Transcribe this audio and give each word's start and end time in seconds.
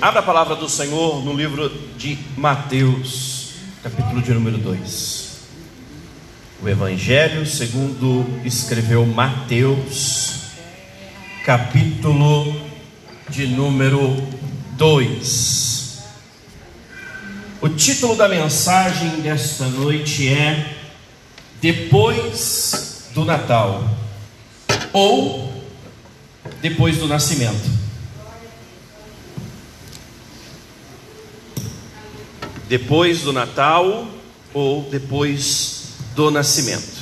Abra 0.00 0.20
a 0.20 0.22
palavra 0.22 0.54
do 0.54 0.68
Senhor 0.68 1.24
no 1.24 1.34
livro 1.34 1.68
de 1.96 2.16
Mateus, 2.36 3.54
capítulo 3.82 4.22
de 4.22 4.32
número 4.32 4.56
2. 4.56 5.38
O 6.62 6.68
Evangelho 6.68 7.44
segundo 7.44 8.24
escreveu 8.44 9.04
Mateus, 9.04 10.52
capítulo 11.44 12.54
de 13.28 13.48
número 13.48 14.16
2. 14.76 15.98
O 17.60 17.68
título 17.68 18.14
da 18.14 18.28
mensagem 18.28 19.20
desta 19.20 19.64
noite 19.66 20.28
é 20.28 20.76
Depois 21.60 23.10
do 23.12 23.24
Natal 23.24 23.82
ou 24.92 25.52
Depois 26.62 26.98
do 26.98 27.08
Nascimento. 27.08 27.87
Depois 32.68 33.22
do 33.22 33.32
Natal 33.32 34.06
ou 34.52 34.82
depois 34.90 35.94
do 36.14 36.30
nascimento. 36.30 36.98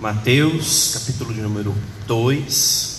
Mateus, 0.00 0.92
capítulo 0.94 1.32
de 1.32 1.40
número 1.40 1.74
2. 2.06 2.98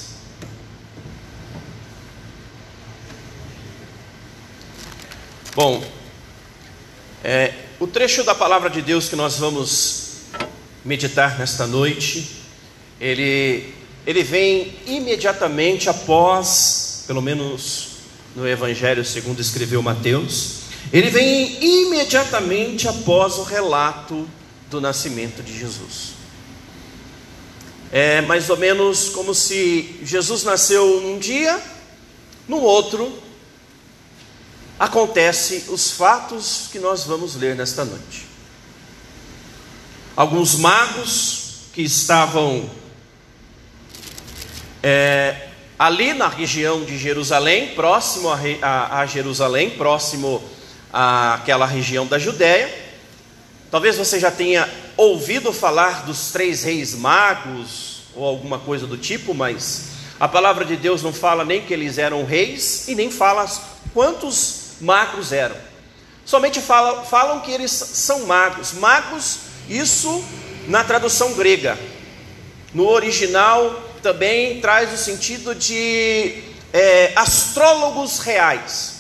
Bom, 5.56 5.84
é, 7.24 7.54
o 7.80 7.88
trecho 7.88 8.24
da 8.24 8.34
palavra 8.34 8.70
de 8.70 8.82
Deus 8.82 9.10
que 9.10 9.16
nós 9.16 9.38
vamos 9.38 10.10
meditar 10.86 11.38
nesta 11.38 11.68
noite, 11.68 12.44
ele, 13.00 13.74
ele 14.06 14.24
vem 14.24 14.76
imediatamente 14.86 15.90
após, 15.90 16.89
pelo 17.10 17.24
menos 17.24 17.88
no 18.36 18.48
Evangelho 18.48 19.04
segundo 19.04 19.42
escreveu 19.42 19.82
Mateus, 19.82 20.58
ele 20.94 21.10
vem 21.10 21.58
imediatamente 21.88 22.88
após 22.88 23.40
o 23.40 23.44
relato 23.44 24.30
do 24.70 24.80
nascimento 24.80 25.42
de 25.42 25.58
Jesus. 25.58 26.12
É 27.92 28.22
mais 28.22 28.52
ou 28.52 28.58
menos 28.58 29.10
como 29.10 29.34
se 29.34 30.00
Jesus 30.04 30.44
nasceu 30.44 31.02
num 31.02 31.18
dia, 31.18 31.60
no 32.48 32.62
outro 32.62 33.12
acontece 34.78 35.66
os 35.70 35.90
fatos 35.90 36.68
que 36.72 36.78
nós 36.78 37.06
vamos 37.06 37.34
ler 37.34 37.56
nesta 37.56 37.84
noite. 37.84 38.28
Alguns 40.16 40.54
magos 40.58 41.62
que 41.74 41.82
estavam 41.82 42.70
é, 44.84 45.49
ali 45.80 46.14
na 46.14 46.28
região 46.28 46.84
de 46.84 46.98
Jerusalém, 46.98 47.70
próximo 47.70 48.30
a, 48.30 48.38
a, 48.62 49.00
a 49.00 49.06
Jerusalém, 49.06 49.70
próximo 49.70 50.44
àquela 50.92 51.66
região 51.66 52.06
da 52.06 52.20
Judéia. 52.20 52.70
Talvez 53.72 53.96
você 53.96 54.20
já 54.20 54.30
tenha 54.30 54.68
ouvido 54.98 55.54
falar 55.54 56.06
dos 56.06 56.34
três 56.34 56.64
reis 56.64 56.94
magos 56.96 58.02
ou 58.14 58.26
alguma 58.26 58.60
coisa 58.60 58.86
do 58.86 58.98
tipo, 58.98 59.34
mas 59.34 59.92
a 60.20 60.28
palavra 60.28 60.66
de 60.66 60.76
Deus 60.76 61.02
não 61.02 61.14
fala 61.14 61.46
nem 61.46 61.62
que 61.62 61.74
eles 61.74 61.98
eram 61.98 62.26
reis 62.26 62.90
e 62.90 62.96
nem 62.96 63.10
fala 63.10 63.50
quantos 63.94 64.74
magos 64.82 65.32
eram. 65.32 65.56
Somente 66.26 66.60
fala, 66.60 67.06
falam 67.06 67.40
que 67.40 67.52
eles 67.52 67.72
são 67.72 68.26
magos. 68.26 68.74
Magos, 68.74 69.40
isso 69.70 70.24
na 70.68 70.84
tradução 70.84 71.34
grega. 71.36 71.78
No 72.74 72.88
original 72.88 73.89
também 74.02 74.60
traz 74.62 74.94
o 74.94 74.98
sentido 74.98 75.54
de 75.56 76.44
é, 76.74 77.12
astrólogos 77.16 78.20
reais, 78.20 78.96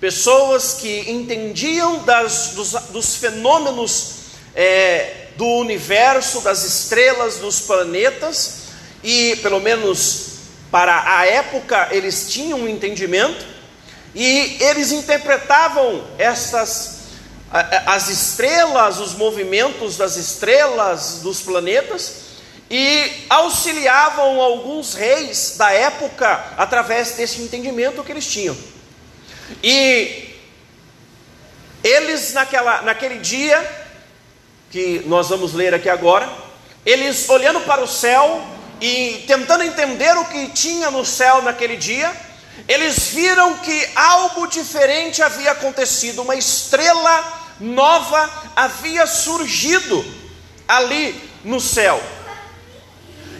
pessoas 0.00 0.74
que 0.74 1.10
entendiam 1.10 2.04
das, 2.04 2.52
dos, 2.54 2.72
dos 2.90 3.16
fenômenos 3.16 4.14
é, 4.54 5.28
do 5.36 5.46
universo, 5.46 6.40
das 6.40 6.64
estrelas, 6.64 7.36
dos 7.36 7.60
planetas, 7.60 8.58
e 9.02 9.36
pelo 9.36 9.60
menos 9.60 10.26
para 10.70 11.18
a 11.18 11.26
época 11.26 11.88
eles 11.90 12.28
tinham 12.30 12.60
um 12.60 12.68
entendimento, 12.68 13.44
e 14.14 14.56
eles 14.60 14.90
interpretavam 14.92 16.04
essas 16.18 16.98
as 17.50 18.10
estrelas, 18.10 18.98
os 18.98 19.14
movimentos 19.14 19.96
das 19.96 20.16
estrelas, 20.16 21.20
dos 21.22 21.40
planetas, 21.40 22.27
e 22.70 23.24
auxiliavam 23.30 24.40
alguns 24.40 24.94
reis 24.94 25.54
da 25.56 25.70
época 25.72 26.54
através 26.56 27.12
desse 27.12 27.40
entendimento 27.40 28.04
que 28.04 28.12
eles 28.12 28.26
tinham. 28.26 28.56
E 29.62 30.34
eles, 31.82 32.32
naquela, 32.34 32.82
naquele 32.82 33.18
dia, 33.18 33.58
que 34.70 35.02
nós 35.06 35.28
vamos 35.30 35.54
ler 35.54 35.72
aqui 35.72 35.88
agora, 35.88 36.28
eles 36.84 37.28
olhando 37.28 37.60
para 37.60 37.82
o 37.82 37.88
céu 37.88 38.42
e 38.80 39.24
tentando 39.26 39.64
entender 39.64 40.16
o 40.16 40.24
que 40.26 40.48
tinha 40.48 40.90
no 40.90 41.04
céu 41.04 41.40
naquele 41.42 41.76
dia, 41.76 42.12
eles 42.66 43.08
viram 43.08 43.58
que 43.58 43.88
algo 43.94 44.46
diferente 44.46 45.22
havia 45.22 45.52
acontecido, 45.52 46.22
uma 46.22 46.34
estrela 46.34 47.46
nova 47.60 48.30
havia 48.54 49.06
surgido 49.06 50.04
ali 50.66 51.18
no 51.44 51.60
céu. 51.60 52.00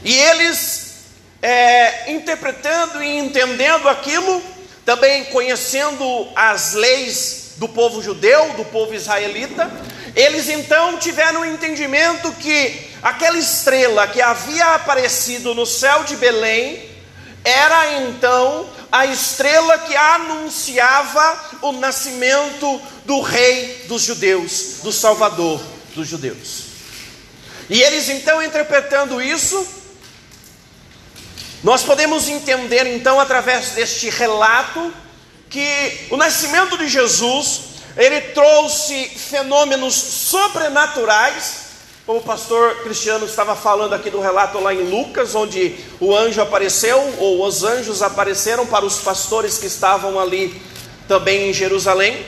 E 0.05 0.15
eles, 0.15 0.95
é, 1.43 2.13
interpretando 2.13 3.03
e 3.03 3.19
entendendo 3.19 3.89
aquilo, 3.89 4.43
também 4.85 5.25
conhecendo 5.27 6.29
as 6.35 6.75
leis 6.75 7.53
do 7.57 7.69
povo 7.69 8.03
judeu, 8.03 8.55
do 8.55 8.65
povo 8.65 8.95
israelita, 8.95 9.71
eles 10.15 10.49
então 10.49 10.97
tiveram 10.99 11.41
o 11.41 11.43
um 11.43 11.55
entendimento 11.55 12.33
que 12.33 12.89
aquela 13.03 13.39
estrela 13.39 14.09
que 14.09 14.21
havia 14.21 14.75
aparecido 14.75 15.55
no 15.55 15.67
céu 15.67 16.05
de 16.05 16.17
Belém 16.17 16.89
era 17.45 18.01
então 18.03 18.69
a 18.91 19.07
estrela 19.07 19.79
que 19.79 19.95
anunciava 19.97 21.59
o 21.63 21.73
nascimento 21.73 22.81
do 23.05 23.21
rei 23.21 23.85
dos 23.89 24.03
judeus, 24.03 24.81
do 24.83 24.93
salvador 24.93 25.61
dos 25.95 26.09
judeus. 26.09 26.65
E 27.71 27.83
eles 27.83 28.09
então 28.09 28.43
interpretando 28.43 29.21
isso, 29.21 29.67
nós 31.63 31.83
podemos 31.83 32.29
entender 32.29 32.87
então 32.87 33.19
através 33.19 33.71
deste 33.71 34.09
relato 34.11 34.93
que 35.51 36.07
o 36.11 36.17
nascimento 36.17 36.79
de 36.79 36.87
Jesus, 36.87 37.61
ele 37.97 38.21
trouxe 38.21 39.07
fenômenos 39.09 39.95
sobrenaturais, 39.95 41.67
como 42.07 42.21
o 42.21 42.23
pastor 42.23 42.83
Cristiano 42.83 43.27
estava 43.27 43.57
falando 43.57 43.93
aqui 43.93 44.09
do 44.09 44.21
relato 44.21 44.61
lá 44.61 44.73
em 44.73 44.89
Lucas, 44.89 45.35
onde 45.35 45.75
o 45.99 46.15
anjo 46.17 46.41
apareceu, 46.41 47.15
ou 47.19 47.45
os 47.45 47.65
anjos 47.65 48.03
apareceram 48.03 48.65
para 48.65 48.85
os 48.85 49.01
pastores 49.01 49.59
que 49.59 49.67
estavam 49.67 50.19
ali 50.19 50.63
também 51.09 51.51
em 51.51 51.53
Jerusalém. 51.53 52.25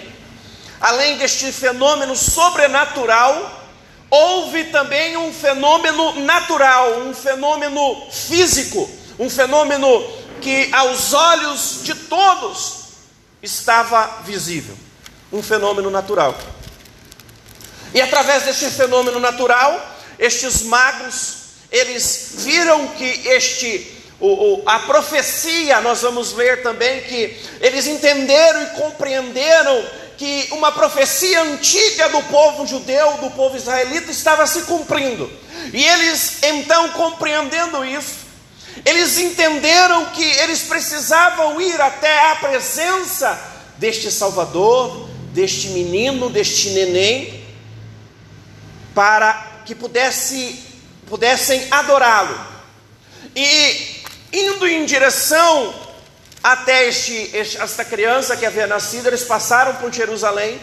Além 0.80 1.18
deste 1.18 1.52
fenômeno 1.52 2.16
sobrenatural, 2.16 3.62
houve 4.10 4.64
também 4.64 5.16
um 5.16 5.32
fenômeno 5.32 6.20
natural, 6.20 6.98
um 7.02 7.14
fenômeno 7.14 8.10
físico 8.10 8.99
um 9.20 9.28
fenômeno 9.28 10.02
que 10.40 10.72
aos 10.72 11.12
olhos 11.12 11.80
de 11.82 11.94
todos 11.94 12.84
estava 13.42 14.22
visível, 14.24 14.74
um 15.30 15.42
fenômeno 15.42 15.90
natural. 15.90 16.36
E 17.92 18.00
através 18.00 18.44
deste 18.44 18.70
fenômeno 18.70 19.20
natural, 19.20 19.98
estes 20.18 20.62
magos, 20.62 21.34
eles 21.70 22.32
viram 22.36 22.88
que 22.88 23.28
este 23.28 23.98
o, 24.18 24.28
o, 24.28 24.62
a 24.66 24.80
profecia, 24.80 25.80
nós 25.80 26.00
vamos 26.00 26.32
ver 26.32 26.62
também 26.62 27.02
que 27.02 27.38
eles 27.60 27.86
entenderam 27.86 28.62
e 28.62 28.66
compreenderam 28.70 29.84
que 30.16 30.48
uma 30.52 30.72
profecia 30.72 31.42
antiga 31.42 32.08
do 32.10 32.22
povo 32.24 32.66
judeu, 32.66 33.14
do 33.18 33.30
povo 33.30 33.56
israelita, 33.56 34.10
estava 34.10 34.46
se 34.46 34.62
cumprindo. 34.62 35.30
E 35.72 35.82
eles, 35.82 36.42
então, 36.42 36.90
compreendendo 36.90 37.82
isso, 37.82 38.29
eles 38.84 39.18
entenderam 39.18 40.06
que 40.06 40.22
eles 40.22 40.62
precisavam 40.62 41.60
ir 41.60 41.80
até 41.80 42.30
a 42.30 42.36
presença 42.36 43.38
deste 43.78 44.10
Salvador, 44.10 45.08
deste 45.32 45.68
menino, 45.68 46.30
deste 46.30 46.70
neném, 46.70 47.44
para 48.94 49.62
que 49.64 49.74
pudesse, 49.74 50.58
pudessem 51.08 51.66
adorá-lo. 51.70 52.38
E 53.34 54.00
indo 54.32 54.66
em 54.66 54.84
direção 54.84 55.74
até 56.42 56.88
este, 56.88 57.36
esta 57.36 57.84
criança 57.84 58.36
que 58.36 58.46
havia 58.46 58.66
nascido, 58.66 59.08
eles 59.08 59.24
passaram 59.24 59.76
por 59.76 59.92
Jerusalém 59.92 60.60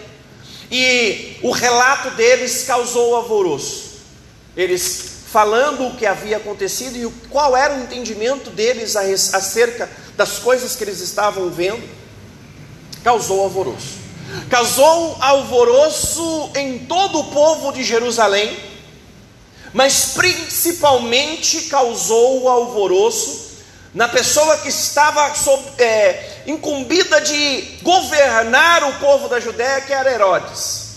e 0.71 1.37
o 1.41 1.51
relato 1.51 2.11
deles 2.11 2.63
causou 2.63 3.15
alvoroço. 3.15 3.97
Eles 4.55 5.16
falando 5.31 5.87
o 5.87 5.95
que 5.95 6.05
havia 6.05 6.37
acontecido 6.37 6.95
e 6.97 7.11
qual 7.29 7.55
era 7.55 7.73
o 7.75 7.83
entendimento 7.83 8.49
deles 8.49 8.95
acerca 8.95 9.89
das 10.15 10.39
coisas 10.39 10.75
que 10.75 10.83
eles 10.83 11.01
estavam 11.01 11.49
vendo, 11.49 11.83
causou 13.03 13.41
alvoroço. 13.41 13.97
Causou 14.49 15.17
alvoroço 15.19 16.51
em 16.55 16.79
todo 16.79 17.19
o 17.19 17.23
povo 17.25 17.73
de 17.73 17.83
Jerusalém, 17.83 18.57
mas 19.73 20.13
principalmente 20.15 21.63
causou 21.63 22.47
alvoroço 22.47 23.47
na 23.93 24.07
pessoa 24.07 24.57
que 24.57 24.69
estava 24.69 25.33
sob, 25.35 25.63
é, 25.77 26.43
incumbida 26.47 27.19
de 27.19 27.79
governar 27.81 28.83
o 28.83 28.93
povo 28.93 29.27
da 29.27 29.39
Judéia, 29.39 29.81
que 29.81 29.93
era 29.93 30.11
Herodes. 30.11 30.87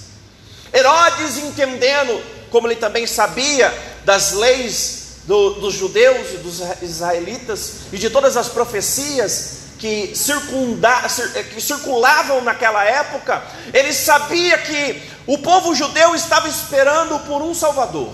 Herodes, 0.73 1.39
entendendo, 1.39 2.23
como 2.51 2.69
ele 2.69 2.77
também 2.77 3.07
sabia 3.07 3.73
das 4.05 4.33
leis 4.33 5.01
do, 5.25 5.55
dos 5.55 5.75
judeus 5.75 6.33
e 6.35 6.37
dos 6.39 6.61
israelitas 6.83 7.73
e 7.93 7.99
de 7.99 8.11
todas 8.11 8.37
as 8.37 8.49
profecias 8.49 9.61
que, 9.79 10.15
circunda, 10.15 10.91
é, 11.35 11.43
que 11.43 11.61
circulavam 11.61 12.43
naquela 12.43 12.85
época, 12.85 13.43
ele 13.73 13.93
sabia 13.93 14.59
que 14.59 15.03
o 15.27 15.39
povo 15.39 15.75
judeu 15.75 16.15
estava 16.15 16.49
esperando 16.49 17.19
por 17.21 17.41
um 17.41 17.55
Salvador, 17.55 18.13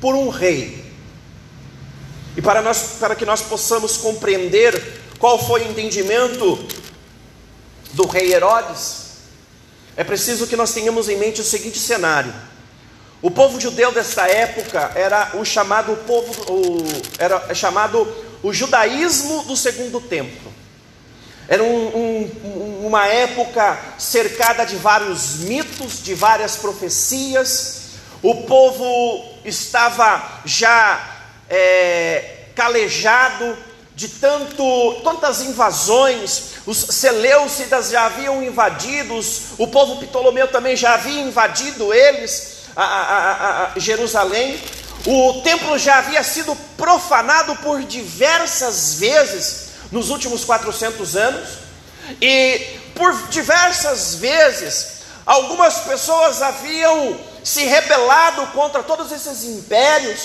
por 0.00 0.14
um 0.14 0.28
rei. 0.28 0.84
E 2.36 2.42
para, 2.42 2.60
nós, 2.60 2.96
para 3.00 3.14
que 3.14 3.24
nós 3.24 3.40
possamos 3.40 3.96
compreender 3.96 5.00
qual 5.18 5.38
foi 5.38 5.62
o 5.62 5.70
entendimento 5.70 6.66
do 7.94 8.06
rei 8.06 8.34
Herodes, 8.34 9.06
é 9.96 10.04
preciso 10.04 10.46
que 10.46 10.56
nós 10.56 10.74
tenhamos 10.74 11.08
em 11.08 11.16
mente 11.16 11.40
o 11.40 11.44
seguinte 11.44 11.78
cenário. 11.78 12.34
O 13.22 13.30
povo 13.30 13.60
judeu 13.60 13.92
dessa 13.92 14.28
época 14.28 14.92
era 14.94 15.32
o 15.34 15.44
chamado 15.44 15.96
povo, 16.06 16.52
o, 16.52 16.84
era 17.18 17.54
chamado 17.54 18.06
o 18.42 18.52
judaísmo 18.52 19.44
do 19.44 19.56
segundo 19.56 20.00
templo. 20.00 20.52
Era 21.48 21.62
um, 21.62 21.86
um, 21.86 22.86
uma 22.86 23.06
época 23.06 23.78
cercada 23.98 24.64
de 24.64 24.76
vários 24.76 25.36
mitos, 25.38 26.02
de 26.02 26.14
várias 26.14 26.56
profecias. 26.56 27.82
O 28.22 28.42
povo 28.42 29.24
estava 29.44 30.40
já 30.44 31.16
é, 31.48 32.46
calejado 32.54 33.56
de 33.94 34.08
tanto, 34.08 35.00
tantas 35.02 35.40
invasões, 35.40 36.56
os 36.66 36.76
Seleucidas 36.76 37.88
já 37.88 38.04
haviam 38.04 38.42
invadido, 38.42 39.18
o 39.56 39.66
povo 39.68 39.96
Ptolomeu 40.04 40.48
também 40.48 40.76
já 40.76 40.94
havia 40.94 41.22
invadido 41.22 41.94
eles, 41.94 42.55
a, 42.76 42.84
a, 42.84 43.72
a, 43.74 43.78
Jerusalém, 43.78 44.60
o 45.06 45.40
templo 45.42 45.78
já 45.78 45.98
havia 45.98 46.22
sido 46.22 46.54
profanado 46.76 47.56
por 47.56 47.82
diversas 47.82 48.94
vezes 48.94 49.66
nos 49.90 50.10
últimos 50.10 50.44
400 50.44 51.16
anos, 51.16 51.48
e 52.20 52.78
por 52.94 53.28
diversas 53.28 54.16
vezes 54.16 54.96
algumas 55.24 55.78
pessoas 55.80 56.42
haviam 56.42 57.18
se 57.42 57.64
rebelado 57.64 58.46
contra 58.48 58.82
todos 58.82 59.10
esses 59.10 59.44
impérios, 59.44 60.20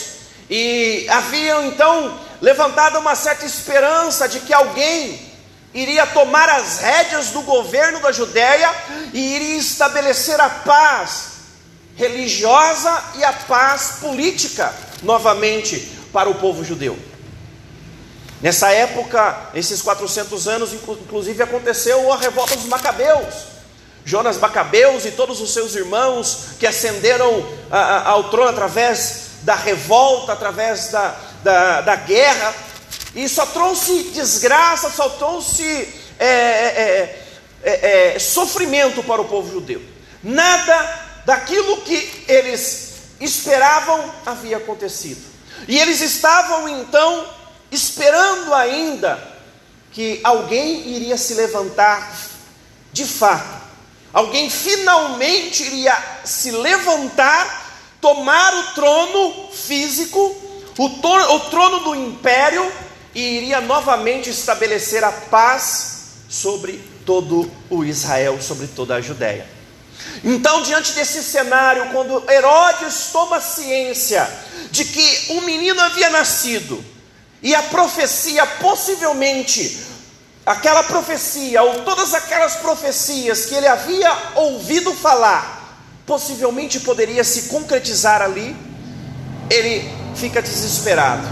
e 0.49 1.07
haviam 1.09 1.65
então 1.67 2.19
levantado 2.41 2.99
uma 2.99 3.15
certa 3.15 3.45
esperança 3.45 4.27
de 4.27 4.41
que 4.41 4.53
alguém 4.53 5.31
iria 5.73 6.05
tomar 6.07 6.49
as 6.49 6.79
rédeas 6.79 7.27
do 7.27 7.41
governo 7.43 8.01
da 8.01 8.11
Judéia 8.11 8.69
e 9.13 9.35
iria 9.35 9.57
estabelecer 9.57 10.37
a 10.41 10.49
paz 10.49 11.30
religiosa 12.01 13.03
e 13.15 13.23
a 13.23 13.31
paz 13.31 13.97
política 14.01 14.73
novamente 15.03 15.77
para 16.11 16.27
o 16.27 16.35
povo 16.35 16.63
judeu. 16.63 16.97
Nessa 18.41 18.71
época, 18.71 19.51
esses 19.53 19.83
400 19.83 20.47
anos, 20.47 20.73
inclusive 20.73 21.43
aconteceu 21.43 22.11
a 22.11 22.17
revolta 22.17 22.55
dos 22.55 22.65
Macabeus. 22.65 23.51
Jonas 24.03 24.37
Macabeus 24.37 25.05
e 25.05 25.11
todos 25.11 25.39
os 25.41 25.53
seus 25.53 25.75
irmãos 25.75 26.55
que 26.59 26.65
ascenderam 26.65 27.45
ao 28.05 28.31
trono 28.31 28.49
através 28.49 29.29
da 29.43 29.53
revolta, 29.53 30.33
através 30.33 30.89
da, 30.89 31.15
da, 31.43 31.81
da 31.81 31.95
guerra, 31.97 32.55
e 33.13 33.29
só 33.29 33.45
trouxe 33.45 34.05
desgraça, 34.05 34.89
só 34.89 35.07
trouxe 35.07 35.87
é, 36.17 36.25
é, 36.25 37.25
é, 37.63 38.13
é, 38.15 38.19
sofrimento 38.19 39.03
para 39.03 39.21
o 39.21 39.25
povo 39.25 39.51
judeu. 39.51 39.83
Nada 40.23 41.10
daquilo 41.25 41.81
que 41.81 42.25
eles 42.27 42.93
esperavam 43.19 44.11
havia 44.25 44.57
acontecido. 44.57 45.21
E 45.67 45.77
eles 45.77 46.01
estavam 46.01 46.67
então 46.67 47.25
esperando 47.71 48.53
ainda 48.53 49.31
que 49.91 50.19
alguém 50.23 50.95
iria 50.95 51.17
se 51.17 51.33
levantar 51.35 52.15
de 52.91 53.05
fato. 53.05 53.61
Alguém 54.13 54.49
finalmente 54.49 55.63
iria 55.63 55.97
se 56.25 56.51
levantar 56.51 57.69
tomar 58.01 58.53
o 58.53 58.73
trono 58.73 59.51
físico, 59.53 60.19
o, 60.77 60.85
o 60.85 61.39
trono 61.51 61.79
do 61.81 61.95
império, 61.95 62.69
e 63.13 63.21
iria 63.21 63.61
novamente 63.61 64.29
estabelecer 64.29 65.03
a 65.03 65.11
paz 65.11 66.01
sobre 66.27 66.81
todo 67.05 67.49
o 67.69 67.83
Israel, 67.83 68.41
sobre 68.41 68.67
toda 68.67 68.95
a 68.95 69.01
Judéia. 69.01 69.60
Então, 70.23 70.61
diante 70.61 70.91
desse 70.93 71.23
cenário, 71.23 71.89
quando 71.91 72.23
Herodes 72.29 73.09
toma 73.11 73.41
ciência 73.41 74.29
de 74.69 74.85
que 74.85 75.33
um 75.33 75.41
menino 75.41 75.81
havia 75.81 76.09
nascido, 76.09 76.83
e 77.41 77.55
a 77.55 77.63
profecia, 77.63 78.45
possivelmente, 78.45 79.83
aquela 80.45 80.83
profecia, 80.83 81.63
ou 81.63 81.81
todas 81.81 82.13
aquelas 82.13 82.55
profecias 82.57 83.45
que 83.45 83.55
ele 83.55 83.67
havia 83.67 84.11
ouvido 84.35 84.93
falar, 84.93 85.79
possivelmente 86.05 86.79
poderia 86.81 87.23
se 87.23 87.43
concretizar 87.43 88.21
ali, 88.21 88.55
ele 89.49 89.91
fica 90.15 90.41
desesperado. 90.41 91.27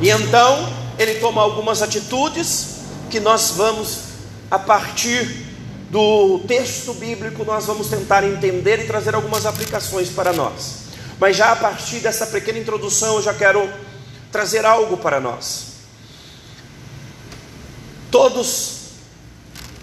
E 0.00 0.08
então 0.08 0.72
ele 0.98 1.20
toma 1.20 1.42
algumas 1.42 1.82
atitudes 1.82 2.66
que 3.10 3.18
nós 3.18 3.50
vamos, 3.50 3.98
a 4.50 4.58
partir 4.58 5.51
do 5.92 6.38
texto 6.48 6.94
bíblico, 6.94 7.44
nós 7.44 7.66
vamos 7.66 7.88
tentar 7.88 8.24
entender 8.24 8.80
e 8.80 8.86
trazer 8.86 9.14
algumas 9.14 9.44
aplicações 9.44 10.08
para 10.08 10.32
nós. 10.32 10.84
Mas 11.20 11.36
já 11.36 11.52
a 11.52 11.56
partir 11.56 12.00
dessa 12.00 12.26
pequena 12.28 12.58
introdução, 12.58 13.16
eu 13.16 13.22
já 13.22 13.34
quero 13.34 13.70
trazer 14.32 14.64
algo 14.64 14.96
para 14.96 15.20
nós. 15.20 15.66
Todos, 18.10 18.76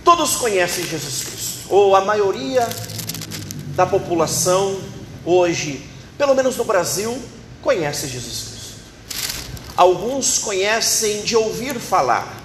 todos 0.03 0.35
conhecem 0.37 0.83
Jesus 0.83 1.25
Cristo, 1.25 1.59
ou 1.69 1.95
a 1.95 2.01
maioria 2.01 2.67
da 3.75 3.85
população 3.85 4.81
hoje, 5.23 5.87
pelo 6.17 6.33
menos 6.33 6.57
no 6.57 6.63
Brasil, 6.63 7.21
conhece 7.61 8.07
Jesus 8.07 8.47
Cristo. 8.49 8.79
Alguns 9.77 10.39
conhecem 10.39 11.21
de 11.21 11.35
ouvir 11.35 11.79
falar, 11.79 12.35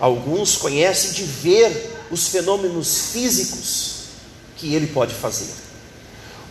alguns 0.00 0.56
conhecem 0.56 1.12
de 1.12 1.24
ver 1.24 1.97
os 2.10 2.28
fenômenos 2.28 3.10
físicos 3.12 3.94
que 4.56 4.74
ele 4.74 4.88
pode 4.88 5.14
fazer. 5.14 5.52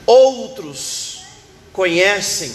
Outros 0.06 1.24
conhecem 1.74 2.52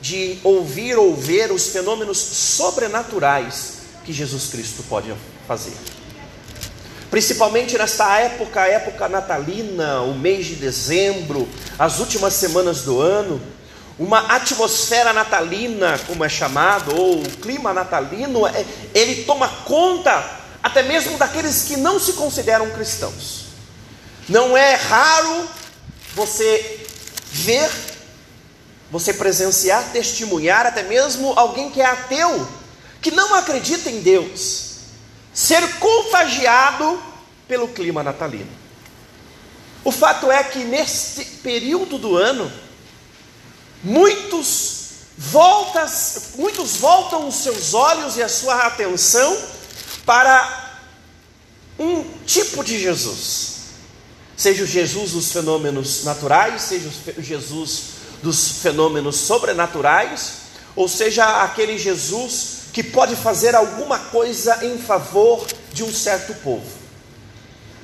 de 0.00 0.38
ouvir 0.42 0.96
ou 0.96 1.14
ver 1.14 1.52
os 1.52 1.68
fenômenos 1.68 2.18
sobrenaturais 2.18 3.78
que 4.04 4.12
Jesus 4.12 4.48
Cristo 4.48 4.82
pode 4.88 5.12
fazer 5.46 5.74
principalmente 7.12 7.76
nesta 7.76 8.18
época, 8.20 8.66
época 8.66 9.06
natalina, 9.06 10.00
o 10.00 10.14
mês 10.14 10.46
de 10.46 10.54
dezembro, 10.54 11.46
as 11.78 11.98
últimas 11.98 12.32
semanas 12.32 12.84
do 12.84 13.02
ano, 13.02 13.38
uma 13.98 14.34
atmosfera 14.34 15.12
natalina, 15.12 16.00
como 16.06 16.24
é 16.24 16.28
chamado, 16.30 16.98
ou 16.98 17.18
o 17.18 17.30
clima 17.32 17.74
natalino, 17.74 18.46
é, 18.46 18.64
ele 18.94 19.24
toma 19.24 19.46
conta 19.46 20.24
até 20.72 20.82
mesmo 20.82 21.18
daqueles 21.18 21.64
que 21.64 21.76
não 21.76 22.00
se 22.00 22.14
consideram 22.14 22.70
cristãos. 22.70 23.44
Não 24.26 24.56
é 24.56 24.74
raro 24.74 25.46
você 26.14 26.86
ver, 27.30 27.70
você 28.90 29.12
presenciar, 29.12 29.92
testemunhar, 29.92 30.66
até 30.66 30.82
mesmo 30.82 31.34
alguém 31.36 31.70
que 31.70 31.82
é 31.82 31.84
ateu, 31.84 32.48
que 33.02 33.10
não 33.10 33.34
acredita 33.34 33.90
em 33.90 34.00
Deus, 34.00 34.76
ser 35.34 35.78
contagiado 35.78 37.02
pelo 37.46 37.68
clima 37.68 38.02
natalino. 38.02 38.50
O 39.84 39.92
fato 39.92 40.30
é 40.30 40.42
que 40.42 40.60
neste 40.60 41.22
período 41.42 41.98
do 41.98 42.16
ano, 42.16 42.50
muitos 43.84 44.78
voltas, 45.18 46.30
muitos 46.36 46.78
voltam 46.78 47.28
os 47.28 47.34
seus 47.34 47.74
olhos 47.74 48.16
e 48.16 48.22
a 48.22 48.28
sua 48.28 48.66
atenção 48.66 49.36
para 50.04 50.78
um 51.78 52.04
tipo 52.26 52.62
de 52.64 52.78
Jesus. 52.78 53.52
Seja 54.36 54.64
o 54.64 54.66
Jesus 54.66 55.12
dos 55.12 55.32
fenômenos 55.32 56.04
naturais, 56.04 56.62
seja 56.62 56.90
o 57.16 57.22
Jesus 57.22 57.82
dos 58.22 58.62
fenômenos 58.62 59.16
sobrenaturais, 59.16 60.32
ou 60.74 60.88
seja, 60.88 61.42
aquele 61.42 61.76
Jesus 61.78 62.62
que 62.72 62.82
pode 62.82 63.14
fazer 63.14 63.54
alguma 63.54 63.98
coisa 63.98 64.64
em 64.64 64.78
favor 64.78 65.46
de 65.72 65.84
um 65.84 65.92
certo 65.92 66.34
povo. 66.36 66.66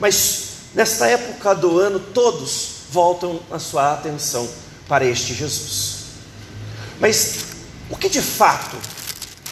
Mas 0.00 0.48
nesta 0.75 1.06
época 1.06 1.54
do 1.54 1.78
ano, 1.78 2.00
todos 2.00 2.78
voltam 2.90 3.40
a 3.50 3.58
sua 3.58 3.92
atenção 3.92 4.48
para 4.88 5.04
este 5.04 5.34
Jesus. 5.34 5.98
Mas 6.98 7.44
o 7.90 7.96
que 7.96 8.08
de 8.08 8.22
fato 8.22 8.76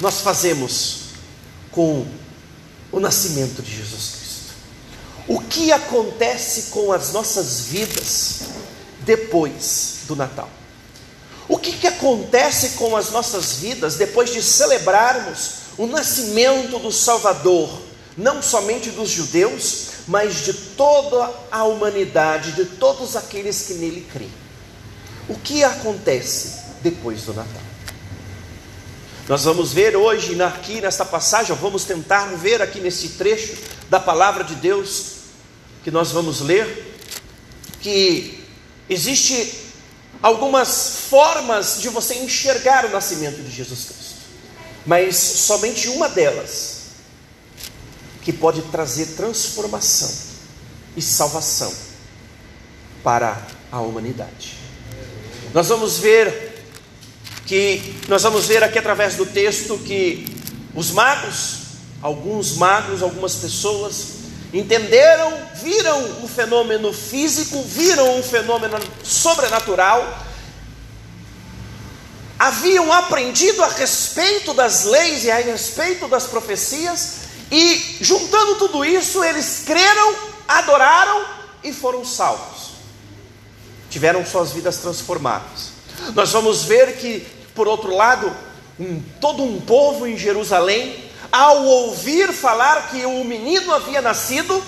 nós 0.01 0.21
fazemos 0.21 1.01
com 1.71 2.07
o 2.97 3.01
nascimento 3.01 3.61
de 3.61 3.77
Jesus 3.77 4.11
Cristo? 4.17 4.55
O 5.29 5.39
que 5.39 5.71
acontece 5.71 6.71
com 6.71 6.91
as 6.91 7.13
nossas 7.13 7.67
vidas 7.67 8.41
depois 9.01 9.99
do 10.07 10.17
Natal? 10.17 10.49
O 11.47 11.59
que, 11.59 11.73
que 11.73 11.87
acontece 11.87 12.71
com 12.71 12.97
as 12.97 13.11
nossas 13.11 13.53
vidas 13.53 13.97
depois 13.97 14.33
de 14.33 14.43
celebrarmos 14.43 15.67
o 15.77 15.87
nascimento 15.87 16.79
do 16.79 16.91
Salvador, 16.91 17.69
não 18.17 18.41
somente 18.41 18.91
dos 18.91 19.11
judeus, 19.11 19.89
mas 20.09 20.37
de 20.47 20.55
toda 20.55 21.31
a 21.51 21.65
humanidade, 21.65 22.53
de 22.53 22.65
todos 22.65 23.15
aqueles 23.15 23.67
que 23.67 23.75
nele 23.75 24.09
creem? 24.11 24.33
O 25.29 25.35
que 25.35 25.63
acontece 25.63 26.61
depois 26.83 27.25
do 27.25 27.35
Natal? 27.35 27.63
Nós 29.29 29.43
vamos 29.43 29.73
ver 29.73 29.97
hoje, 29.97 30.41
aqui 30.41 30.81
nesta 30.81 31.05
passagem, 31.05 31.55
vamos 31.57 31.85
tentar 31.85 32.27
ver 32.37 32.63
aqui 32.63 32.79
nesse 32.79 33.11
trecho 33.11 33.57
da 33.91 33.99
palavra 33.99 34.45
de 34.45 34.55
Deus 34.55 35.17
que 35.83 35.91
nós 35.91 36.13
vamos 36.13 36.41
ler, 36.41 36.97
que 37.81 38.45
existe 38.89 39.65
algumas 40.23 40.99
formas 41.09 41.81
de 41.81 41.89
você 41.89 42.15
enxergar 42.15 42.85
o 42.85 42.91
nascimento 42.91 43.43
de 43.43 43.51
Jesus 43.51 43.85
Cristo, 43.87 44.17
mas 44.87 45.17
somente 45.17 45.89
uma 45.89 46.09
delas 46.09 46.77
que 48.23 48.33
pode 48.33 48.63
trazer 48.63 49.07
transformação 49.17 50.13
e 50.97 51.03
salvação 51.03 51.73
para 53.03 53.45
a 53.73 53.81
humanidade. 53.81 54.57
Nós 55.53 55.69
vamos 55.69 55.99
ver 55.99 56.46
que 57.47 57.95
nós 58.09 58.23
vamos 58.23 58.47
ver 58.47 58.63
aqui 58.65 58.79
através 58.79 59.15
do 59.15 59.25
texto 59.25 59.79
que 59.79 60.27
os 60.75 60.91
magos, 60.91 61.59
alguns 62.03 62.57
magos, 62.57 63.03
algumas 63.03 63.37
pessoas 63.37 64.17
entenderam, 64.53 65.33
viram 65.63 66.25
o 66.25 66.29
fenômeno 66.29 66.93
físico, 66.93 67.63
viram 67.63 68.19
um 68.19 68.23
fenômeno 68.23 68.79
sobrenatural, 69.03 70.27
haviam 72.39 72.93
aprendido 72.93 73.63
a 73.63 73.69
respeito 73.69 74.53
das 74.53 74.85
leis 74.85 75.25
e 75.25 75.31
a 75.31 75.37
respeito 75.37 76.09
das 76.09 76.25
profecias, 76.25 77.27
e 77.51 77.99
juntando 78.01 78.57
tudo 78.57 78.85
isso, 78.85 79.23
eles 79.23 79.63
creram, 79.65 80.15
adoraram 80.49 81.25
e 81.63 81.73
foram 81.73 82.05
salvos. 82.05 82.73
Tiveram 83.89 84.27
suas 84.27 84.51
vidas 84.51 84.79
transformadas. 84.79 85.77
Nós 86.15 86.33
vamos 86.33 86.65
ver 86.65 86.97
que, 86.97 87.27
por 87.57 87.67
outro 87.67 87.97
lado, 87.97 88.31
um, 88.79 89.03
todo 89.21 89.43
um 89.43 89.61
povo 89.61 90.07
em 90.07 90.17
Jerusalém 90.17 91.07
ao 91.33 91.65
ouvir 91.65 92.33
falar 92.33 92.91
que 92.91 93.05
o 93.05 93.25
menino 93.25 93.75
havia 93.75 94.01
nascido, 94.01 94.63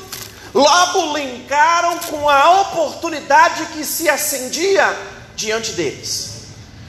logo 0.53 1.17
linkaram 1.17 1.99
com 1.99 2.29
a 2.29 2.63
oportunidade 2.63 3.67
que 3.67 3.85
se 3.85 4.09
acendia 4.09 4.97
diante 5.37 5.73
deles. 5.73 6.39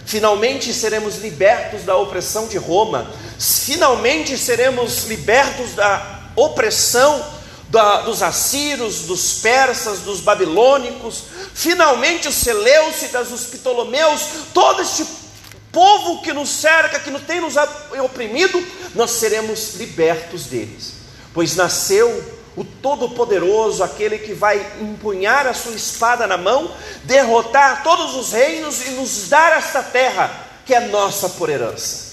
Finalmente 0.05 0.73
seremos 0.73 1.17
libertos 1.17 1.83
da 1.83 1.95
opressão 1.95 2.47
de 2.47 2.57
Roma, 2.57 3.11
finalmente 3.37 4.37
seremos 4.37 5.03
libertos 5.03 5.73
da 5.75 6.31
opressão 6.35 7.23
da, 7.69 8.01
dos 8.01 8.23
assírios, 8.23 9.01
dos 9.01 9.35
persas, 9.35 9.99
dos 9.99 10.19
babilônicos, 10.19 11.23
finalmente 11.53 12.27
os 12.27 12.35
seleucidas, 12.35 13.31
os 13.31 13.45
ptolomeus, 13.45 14.21
todo 14.53 14.81
este 14.81 15.05
povo 15.71 16.21
que 16.21 16.33
nos 16.33 16.49
cerca, 16.49 16.99
que 16.99 17.11
tem 17.21 17.41
nos 17.41 17.55
oprimido, 18.03 18.63
nós 18.95 19.11
seremos 19.11 19.75
libertos 19.75 20.45
deles, 20.45 20.93
pois 21.33 21.55
nasceu 21.55 22.39
o 22.55 22.63
Todo-Poderoso, 22.63 23.83
aquele 23.83 24.17
que 24.17 24.33
vai 24.33 24.59
empunhar 24.81 25.47
a 25.47 25.53
sua 25.53 25.73
espada 25.73 26.27
na 26.27 26.38
mão, 26.38 26.71
derrotar 27.03 27.83
todos 27.83 28.15
os 28.15 28.33
reinos 28.33 28.85
e 28.85 28.89
nos 28.91 29.29
dar 29.29 29.57
esta 29.57 29.81
terra, 29.81 30.47
que 30.65 30.73
é 30.73 30.81
nossa 30.81 31.29
por 31.29 31.49
herança. 31.49 32.09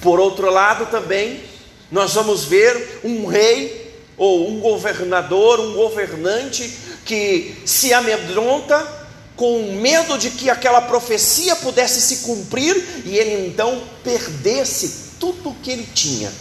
Por 0.00 0.20
outro 0.20 0.50
lado, 0.50 0.86
também, 0.86 1.42
nós 1.90 2.14
vamos 2.14 2.44
ver 2.44 3.00
um 3.04 3.26
rei, 3.26 3.94
ou 4.16 4.48
um 4.48 4.60
governador, 4.60 5.60
um 5.60 5.74
governante, 5.74 6.78
que 7.04 7.60
se 7.66 7.92
amedronta 7.92 9.05
com 9.36 9.78
medo 9.80 10.16
de 10.16 10.30
que 10.30 10.48
aquela 10.48 10.80
profecia 10.80 11.54
pudesse 11.56 12.00
se 12.00 12.24
cumprir 12.24 13.02
e 13.04 13.16
ele 13.16 13.48
então 13.48 13.82
perdesse 14.02 15.10
tudo 15.20 15.50
o 15.50 15.54
que 15.54 15.70
ele 15.70 15.86
tinha, 15.94 16.32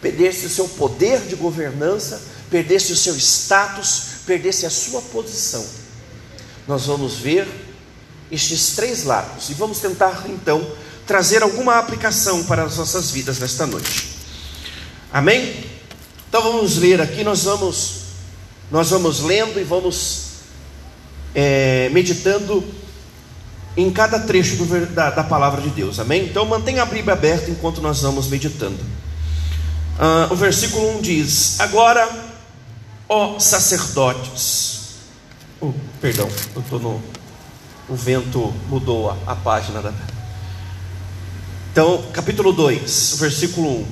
perdesse 0.00 0.46
o 0.46 0.50
seu 0.50 0.68
poder 0.68 1.20
de 1.22 1.34
governança, 1.34 2.22
perdesse 2.48 2.92
o 2.92 2.96
seu 2.96 3.16
status, 3.16 4.02
perdesse 4.24 4.64
a 4.64 4.70
sua 4.70 5.02
posição. 5.02 5.64
Nós 6.66 6.86
vamos 6.86 7.14
ver 7.14 7.48
estes 8.30 8.74
três 8.76 9.04
lados 9.04 9.50
e 9.50 9.54
vamos 9.54 9.78
tentar 9.80 10.24
então 10.28 10.66
trazer 11.06 11.42
alguma 11.42 11.78
aplicação 11.78 12.44
para 12.44 12.64
as 12.64 12.76
nossas 12.76 13.10
vidas 13.10 13.38
nesta 13.38 13.66
noite. 13.66 14.16
Amém? 15.12 15.64
Então 16.28 16.42
vamos 16.42 16.76
ler 16.76 17.00
aqui, 17.00 17.22
nós 17.24 17.44
vamos 17.44 18.06
nós 18.70 18.90
vamos 18.90 19.20
lendo 19.20 19.60
e 19.60 19.64
vamos 19.64 20.25
é, 21.36 21.90
meditando 21.90 22.64
em 23.76 23.90
cada 23.90 24.18
trecho 24.18 24.56
do, 24.56 24.86
da, 24.86 25.10
da, 25.10 25.22
palavra 25.22 25.60
de 25.60 25.68
Deus, 25.68 26.00
amém? 26.00 26.24
Então 26.24 26.46
mantenha 26.46 26.82
a 26.82 26.86
Bíblia 26.86 27.12
aberta 27.12 27.50
enquanto 27.50 27.82
nós 27.82 28.00
vamos 28.00 28.26
meditando. 28.28 28.78
Ah, 29.98 30.28
o 30.30 30.34
versículo 30.34 30.96
1 30.96 31.02
diz: 31.02 31.60
Agora, 31.60 32.08
ó 33.06 33.38
sacerdotes, 33.38 34.94
oh, 35.60 35.72
perdão, 36.00 36.26
eu 36.54 36.62
estou 36.62 36.80
no. 36.80 37.02
O 37.88 37.94
vento 37.94 38.52
mudou 38.68 39.10
a, 39.10 39.32
a 39.32 39.36
página 39.36 39.82
da. 39.82 39.92
Então, 41.70 42.02
capítulo 42.14 42.50
2, 42.50 43.16
versículo 43.20 43.80
1. 43.82 43.86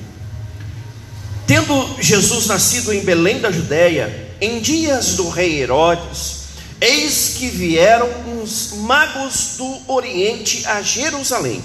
Tendo 1.46 2.02
Jesus 2.02 2.46
nascido 2.46 2.90
em 2.90 3.04
Belém 3.04 3.38
da 3.38 3.50
Judéia, 3.50 4.34
em 4.40 4.60
dias 4.60 5.14
do 5.14 5.28
rei 5.28 5.60
Herodes, 5.60 6.33
Eis 6.80 7.34
que 7.38 7.48
vieram 7.48 8.08
uns 8.26 8.72
magos 8.78 9.56
do 9.56 9.92
Oriente 9.92 10.66
a 10.66 10.82
Jerusalém 10.82 11.62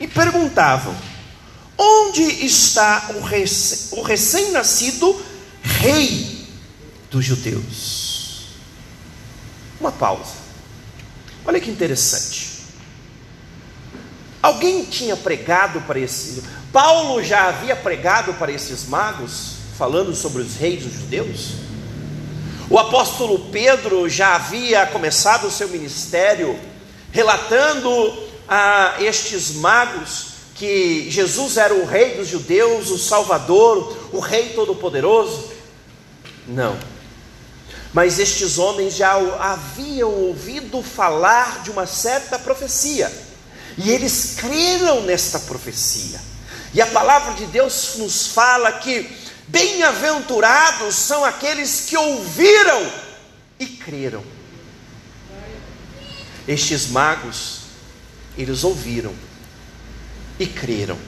e 0.00 0.06
perguntavam: 0.06 0.94
Onde 1.76 2.22
está 2.44 3.10
o 3.94 4.02
recém-nascido 4.02 5.20
rei 5.62 6.46
dos 7.10 7.24
judeus? 7.24 8.48
Uma 9.80 9.92
pausa. 9.92 10.32
Olha 11.44 11.60
que 11.60 11.70
interessante. 11.70 12.58
Alguém 14.42 14.84
tinha 14.84 15.16
pregado 15.16 15.80
para 15.82 15.98
esse. 15.98 16.42
Paulo 16.72 17.22
já 17.22 17.48
havia 17.48 17.76
pregado 17.76 18.34
para 18.34 18.52
esses 18.52 18.86
magos, 18.86 19.56
falando 19.76 20.14
sobre 20.14 20.42
os 20.42 20.56
reis 20.56 20.84
dos 20.84 20.92
judeus? 20.94 21.67
O 22.70 22.78
apóstolo 22.78 23.38
Pedro 23.50 24.10
já 24.10 24.34
havia 24.34 24.84
começado 24.86 25.46
o 25.46 25.50
seu 25.50 25.68
ministério 25.68 26.58
relatando 27.10 28.28
a 28.46 28.96
estes 29.00 29.52
magos 29.54 30.26
que 30.54 31.10
Jesus 31.10 31.56
era 31.56 31.72
o 31.72 31.86
rei 31.86 32.16
dos 32.16 32.28
judeus, 32.28 32.90
o 32.90 32.98
Salvador, 32.98 33.96
o 34.12 34.18
rei 34.18 34.50
todo-poderoso? 34.50 35.50
Não. 36.46 36.78
Mas 37.94 38.18
estes 38.18 38.58
homens 38.58 38.94
já 38.94 39.14
haviam 39.38 40.10
ouvido 40.10 40.82
falar 40.82 41.62
de 41.62 41.70
uma 41.70 41.86
certa 41.86 42.38
profecia, 42.38 43.10
e 43.78 43.90
eles 43.90 44.34
creram 44.36 45.02
nesta 45.02 45.38
profecia. 45.38 46.20
E 46.74 46.82
a 46.82 46.86
palavra 46.86 47.32
de 47.32 47.46
Deus 47.46 47.94
nos 47.96 48.26
fala 48.26 48.72
que 48.72 49.10
Bem-aventurados 49.48 50.94
são 50.94 51.24
aqueles 51.24 51.86
que 51.86 51.96
ouviram 51.96 52.92
e 53.58 53.66
creram. 53.66 54.22
Estes 56.46 56.88
magos, 56.88 57.60
eles 58.36 58.62
ouviram 58.64 59.14
e 60.38 60.46
creram, 60.46 60.98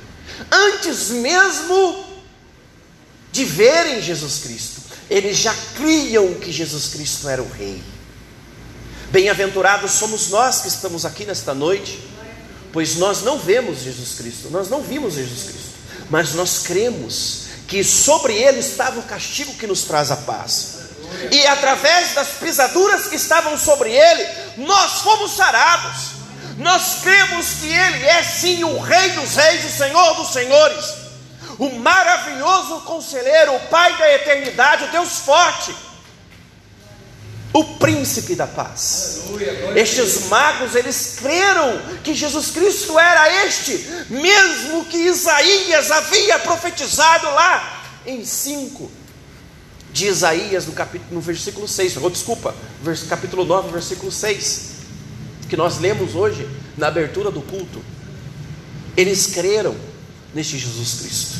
antes 0.51 1.11
mesmo 1.11 2.05
de 3.31 3.45
verem 3.45 4.03
Jesus 4.03 4.39
Cristo, 4.39 4.81
eles 5.09 5.37
já 5.37 5.55
criam 5.77 6.35
que 6.35 6.51
Jesus 6.51 6.89
Cristo 6.89 7.29
era 7.29 7.43
o 7.43 7.49
Rei. 7.49 7.83
Bem-aventurados 9.11 9.93
somos 9.93 10.29
nós 10.29 10.63
que 10.63 10.69
estamos 10.69 11.05
aqui 11.05 11.25
nesta 11.25 11.55
noite, 11.55 11.99
pois 12.73 12.97
nós 12.97 13.23
não 13.23 13.39
vemos 13.39 13.81
Jesus 13.83 14.15
Cristo, 14.15 14.51
nós 14.51 14.69
não 14.69 14.83
vimos 14.83 15.15
Jesus 15.15 15.43
Cristo, 15.45 15.71
mas 16.09 16.35
nós 16.35 16.59
cremos 16.59 17.50
que 17.71 17.85
sobre 17.85 18.35
ele 18.35 18.59
estava 18.59 18.99
o 18.99 19.05
castigo 19.05 19.55
que 19.55 19.67
nos 19.67 19.83
traz 19.83 20.11
a 20.11 20.17
paz. 20.17 20.81
E 21.31 21.47
através 21.47 22.15
das 22.15 22.31
pisaduras 22.31 23.07
que 23.07 23.15
estavam 23.15 23.57
sobre 23.57 23.93
ele, 23.93 24.29
nós 24.57 25.03
fomos 25.03 25.37
sarados. 25.37 26.11
Nós 26.59 26.97
cremos 27.01 27.47
que 27.61 27.73
ele 27.73 28.07
é 28.07 28.25
sim 28.25 28.65
o 28.65 28.81
Rei 28.81 29.11
dos 29.11 29.37
Reis, 29.37 29.65
o 29.65 29.79
Senhor 29.79 30.15
dos 30.17 30.33
Senhores, 30.33 30.85
o 31.59 31.71
maravilhoso 31.79 32.81
conselheiro, 32.81 33.55
o 33.55 33.61
Pai 33.69 33.97
da 33.97 34.15
eternidade, 34.15 34.85
o 34.85 34.91
Deus 34.91 35.21
forte 35.21 35.75
o 37.53 37.65
príncipe 37.79 38.35
da 38.35 38.47
paz. 38.47 39.23
Estes 39.75 40.29
magos, 40.29 40.75
eles 40.75 41.17
creram 41.19 41.81
que 42.05 42.15
Jesus 42.15 42.51
Cristo 42.51 42.99
era 42.99 43.47
este, 43.47 43.85
mesmo 44.09 44.85
que 44.85 44.97
Isaías 44.97 45.91
havia 45.91 46.39
profetizado 46.39 47.27
lá 47.27 47.83
em 48.07 48.25
5 48.25 48.91
de 49.93 50.07
Isaías, 50.07 50.67
no, 50.67 50.73
capítulo, 50.73 51.15
no 51.15 51.21
versículo 51.21 51.67
6, 51.67 51.97
oh, 51.97 52.11
desculpa, 52.11 52.55
capítulo 53.09 53.45
9, 53.45 53.73
versículo 53.73 54.13
6, 54.13 54.71
que 55.49 55.57
nós 55.57 55.79
lemos 55.79 56.15
hoje 56.15 56.49
na 56.77 56.87
abertura 56.87 57.31
do 57.31 57.43
culto. 57.43 57.83
Eles 58.97 59.27
creram 59.27 59.75
neste 60.33 60.57
Jesus 60.57 61.01
Cristo. 61.01 61.39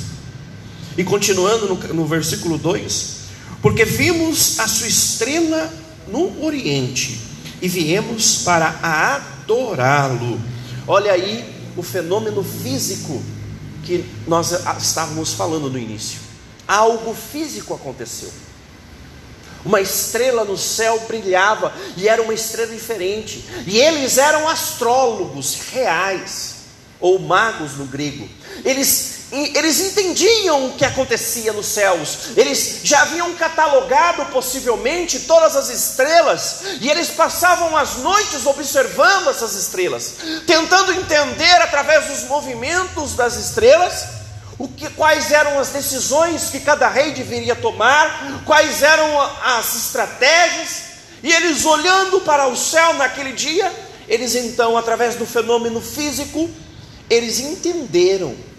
E 0.99 1.05
continuando 1.05 1.69
no, 1.69 1.77
no 1.95 2.07
versículo 2.07 2.59
2, 2.59 3.21
porque 3.63 3.85
vimos 3.85 4.59
a 4.59 4.67
sua 4.67 4.89
estrela 4.89 5.73
no 6.11 6.45
Oriente 6.45 7.21
e 7.61 7.69
viemos 7.69 8.39
para 8.39 8.69
adorá-lo. 8.83 10.41
Olha 10.87 11.13
aí 11.13 11.45
o 11.77 11.83
fenômeno 11.83 12.43
físico 12.43 13.23
que 13.85 14.05
nós 14.27 14.53
estávamos 14.79 15.33
falando 15.33 15.71
no 15.71 15.79
início. 15.79 16.21
Algo 16.67 17.15
físico 17.15 17.75
aconteceu. 17.75 18.31
Uma 19.65 19.81
estrela 19.81 20.45
no 20.45 20.57
céu 20.57 20.99
brilhava 21.07 21.73
e 21.97 22.09
era 22.09 22.23
uma 22.23 22.33
estrela 22.33 22.73
diferente. 22.73 23.45
E 23.67 23.79
eles 23.79 24.17
eram 24.17 24.49
astrólogos 24.49 25.59
reais, 25.73 26.55
ou 26.99 27.19
magos 27.19 27.73
no 27.73 27.85
grego. 27.85 28.29
Eles 28.65 29.20
eles 29.33 29.81
entendiam 29.81 30.67
o 30.67 30.73
que 30.75 30.85
acontecia 30.85 31.53
nos 31.53 31.67
céus, 31.67 32.31
eles 32.37 32.81
já 32.83 33.03
haviam 33.03 33.33
catalogado 33.35 34.25
possivelmente 34.27 35.21
todas 35.21 35.55
as 35.55 35.69
estrelas, 35.69 36.63
e 36.81 36.91
eles 36.91 37.11
passavam 37.11 37.77
as 37.77 37.97
noites 37.99 38.45
observando 38.45 39.29
essas 39.29 39.55
estrelas, 39.55 40.15
tentando 40.47 40.93
entender 40.93 41.63
através 41.63 42.07
dos 42.07 42.25
movimentos 42.25 43.15
das 43.15 43.37
estrelas 43.37 44.05
o 44.59 44.67
que, 44.69 44.91
quais 44.91 45.31
eram 45.31 45.59
as 45.59 45.69
decisões 45.69 46.51
que 46.51 46.61
cada 46.61 46.89
rei 46.89 47.13
deveria 47.13 47.55
tomar, 47.55 48.43
quais 48.45 48.83
eram 48.83 49.21
as 49.45 49.77
estratégias, 49.77 50.91
e 51.23 51.33
eles 51.33 51.65
olhando 51.65 52.21
para 52.23 52.49
o 52.49 52.57
céu 52.57 52.95
naquele 52.95 53.33
dia, 53.33 53.73
eles 54.09 54.35
então, 54.35 54.77
através 54.77 55.15
do 55.15 55.25
fenômeno 55.25 55.81
físico, 55.81 56.51
eles 57.09 57.39
entenderam 57.39 58.50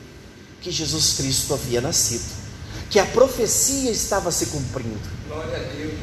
que 0.61 0.71
Jesus 0.71 1.13
Cristo 1.13 1.53
havia 1.55 1.81
nascido, 1.81 2.23
que 2.89 2.99
a 2.99 3.05
profecia 3.05 3.89
estava 3.89 4.31
se 4.31 4.47
cumprindo. 4.47 4.99
Glória 5.27 5.57
a 5.57 5.73
Deus. 5.73 5.93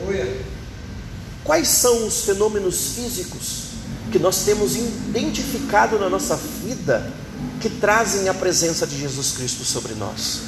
Aleluia. 0.00 0.40
Quais 1.42 1.68
são 1.68 2.06
os 2.06 2.22
fenômenos 2.22 2.92
físicos 2.94 3.66
que 4.12 4.18
nós 4.18 4.44
temos 4.44 4.76
identificado 4.76 5.98
na 5.98 6.08
nossa 6.08 6.36
vida 6.36 7.12
que 7.60 7.68
trazem 7.68 8.28
a 8.28 8.34
presença 8.34 8.86
de 8.86 8.98
Jesus 8.98 9.32
Cristo 9.32 9.64
sobre 9.64 9.94
nós? 9.94 10.40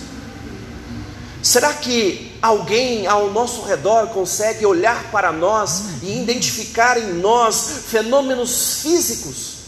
Será 1.42 1.72
que 1.72 2.36
alguém 2.42 3.06
ao 3.06 3.32
nosso 3.32 3.62
redor 3.62 4.08
consegue 4.08 4.66
olhar 4.66 5.10
para 5.10 5.32
nós 5.32 6.02
e 6.02 6.20
identificar 6.20 6.98
em 6.98 7.14
nós 7.14 7.84
fenômenos 7.88 8.80
físicos? 8.82 9.58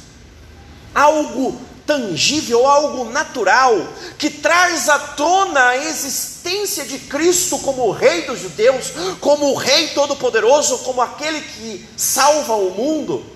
Algo 0.95 1.61
tangível, 1.91 2.69
algo 2.69 3.11
natural, 3.11 3.77
que 4.17 4.31
traz 4.31 4.89
à 4.89 4.97
tona 4.97 5.71
a 5.71 5.77
existência 5.77 6.85
de 6.85 7.01
Cristo 7.01 7.59
como 7.59 7.89
o 7.89 7.91
Rei 7.91 8.23
dos 8.23 8.39
judeus, 8.39 8.93
como 9.19 9.51
o 9.51 9.57
Rei 9.57 9.89
Todo-Poderoso, 9.89 10.79
como 10.79 11.03
aquele 11.03 11.41
que 11.41 11.89
salva 11.97 12.55
o 12.55 12.71
mundo? 12.71 13.27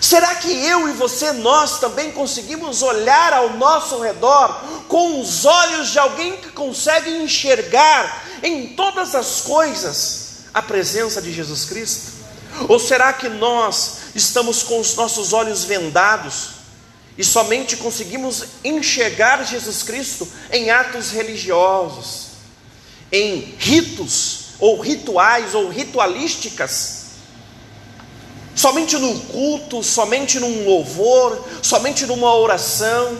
Será 0.00 0.34
que 0.34 0.50
eu 0.66 0.88
e 0.88 0.92
você, 0.92 1.30
nós 1.30 1.78
também 1.78 2.10
conseguimos 2.10 2.82
olhar 2.82 3.32
ao 3.32 3.50
nosso 3.50 4.00
redor 4.00 4.64
com 4.88 5.20
os 5.20 5.44
olhos 5.44 5.90
de 5.90 6.00
alguém 6.00 6.36
que 6.36 6.50
consegue 6.50 7.10
enxergar 7.10 8.24
em 8.42 8.74
todas 8.74 9.14
as 9.14 9.40
coisas 9.42 10.46
a 10.52 10.60
presença 10.60 11.22
de 11.22 11.32
Jesus 11.32 11.64
Cristo? 11.64 12.10
Ou 12.68 12.80
será 12.80 13.12
que 13.12 13.28
nós 13.28 13.98
estamos 14.16 14.64
com 14.64 14.80
os 14.80 14.96
nossos 14.96 15.32
olhos 15.32 15.62
vendados? 15.62 16.59
E 17.20 17.24
somente 17.24 17.76
conseguimos 17.76 18.44
enxergar 18.64 19.44
Jesus 19.44 19.82
Cristo 19.82 20.26
em 20.50 20.70
atos 20.70 21.10
religiosos, 21.10 22.28
em 23.12 23.54
ritos, 23.58 24.54
ou 24.58 24.80
rituais, 24.80 25.54
ou 25.54 25.68
ritualísticas, 25.68 27.08
somente 28.54 28.96
no 28.96 29.20
culto, 29.20 29.82
somente 29.82 30.40
num 30.40 30.64
louvor, 30.64 31.46
somente 31.62 32.06
numa 32.06 32.34
oração, 32.34 33.18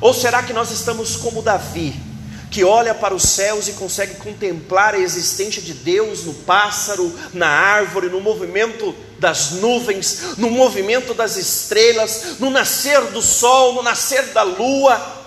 ou 0.00 0.12
será 0.12 0.42
que 0.42 0.52
nós 0.52 0.72
estamos 0.72 1.14
como 1.14 1.40
Davi? 1.40 2.09
Que 2.50 2.64
olha 2.64 2.92
para 2.92 3.14
os 3.14 3.22
céus 3.22 3.68
e 3.68 3.72
consegue 3.74 4.16
contemplar 4.16 4.94
a 4.94 4.98
existência 4.98 5.62
de 5.62 5.72
Deus 5.72 6.24
no 6.24 6.34
pássaro, 6.34 7.16
na 7.32 7.46
árvore, 7.46 8.08
no 8.08 8.20
movimento 8.20 8.92
das 9.20 9.52
nuvens, 9.52 10.36
no 10.36 10.50
movimento 10.50 11.14
das 11.14 11.36
estrelas, 11.36 12.38
no 12.40 12.50
nascer 12.50 13.00
do 13.12 13.22
sol, 13.22 13.74
no 13.74 13.82
nascer 13.82 14.26
da 14.32 14.42
lua. 14.42 15.18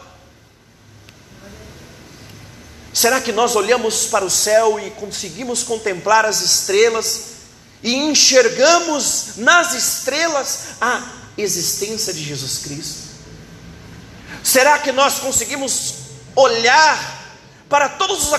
Será 2.94 3.22
que 3.22 3.32
nós 3.32 3.56
olhamos 3.56 4.06
para 4.08 4.26
o 4.26 4.30
céu 4.30 4.80
e 4.80 4.92
conseguimos 4.92 5.64
contemplar 5.64 6.26
as 6.26 6.42
estrelas 6.42 7.22
e 7.82 7.96
enxergamos 7.96 9.38
nas 9.38 9.74
estrelas 9.74 10.60
a 10.82 11.10
existência 11.38 12.14
de 12.14 12.22
Jesus 12.22 12.60
Cristo? 12.60 13.04
Será 14.44 14.78
que 14.78 14.92
nós 14.92 15.20
conseguimos 15.20 15.96
olhar 16.36 17.13
para 17.74 17.90
todos 17.90 18.28
os 18.28 18.34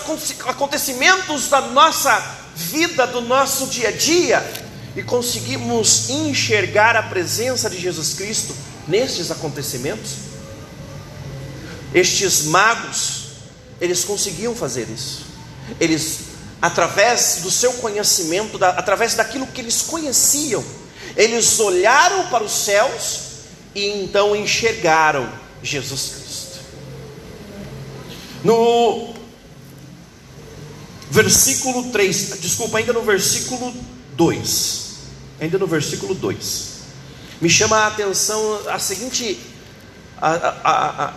acontecimentos 0.47 1.49
da 1.49 1.61
nossa 1.61 2.16
vida, 2.55 3.05
do 3.05 3.20
nosso 3.20 3.66
dia 3.66 3.88
a 3.88 3.90
dia, 3.90 4.40
e 4.94 5.03
conseguimos 5.03 6.09
enxergar 6.09 6.94
a 6.94 7.03
presença 7.03 7.68
de 7.68 7.77
Jesus 7.81 8.14
Cristo 8.14 8.55
nestes 8.87 9.33
acontecimentos? 9.33 10.12
Estes 11.92 12.44
magos, 12.44 13.25
eles 13.81 14.05
conseguiam 14.05 14.55
fazer 14.55 14.88
isso. 14.88 15.27
Eles, 15.81 16.18
através 16.62 17.40
do 17.42 17.51
seu 17.51 17.73
conhecimento, 17.73 18.57
da, 18.57 18.68
através 18.68 19.16
daquilo 19.16 19.49
que 19.49 19.61
eles 19.61 19.83
conheciam, 19.83 20.64
eles 21.16 21.59
olharam 21.59 22.29
para 22.29 22.44
os 22.44 22.53
céus 22.53 23.18
e 23.75 23.85
então 24.01 24.37
enxergaram 24.37 25.29
Jesus 25.61 26.12
Cristo. 26.14 26.61
No 28.44 29.13
versículo 31.14 31.92
3, 31.92 32.40
desculpa, 32.40 32.79
ainda 32.79 32.92
no 32.92 33.03
versículo 33.03 33.72
2. 34.16 34.85
Ainda 35.40 35.59
no 35.59 35.66
versículo 35.66 36.12
2. 36.12 36.68
Me 37.40 37.48
chama 37.48 37.77
a 37.77 37.87
atenção 37.87 38.68
a 38.68 38.81
seguinte 38.81 39.38
a, 40.20 40.31
a, 40.33 41.05
a, 41.05 41.14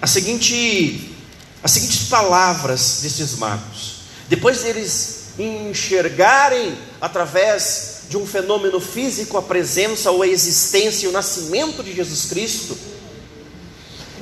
a 0.00 0.06
seguinte 0.06 1.14
as 1.62 1.72
seguintes 1.72 2.08
palavras 2.08 3.00
desses 3.02 3.36
magos. 3.36 3.96
Depois 4.30 4.62
deles 4.62 5.24
enxergarem 5.38 6.78
através 6.98 8.04
de 8.08 8.16
um 8.16 8.26
fenômeno 8.26 8.80
físico 8.80 9.36
a 9.36 9.42
presença 9.42 10.10
ou 10.10 10.22
a 10.22 10.26
existência 10.26 11.04
e 11.04 11.08
o 11.08 11.12
nascimento 11.12 11.82
de 11.82 11.94
Jesus 11.94 12.26
Cristo, 12.26 12.78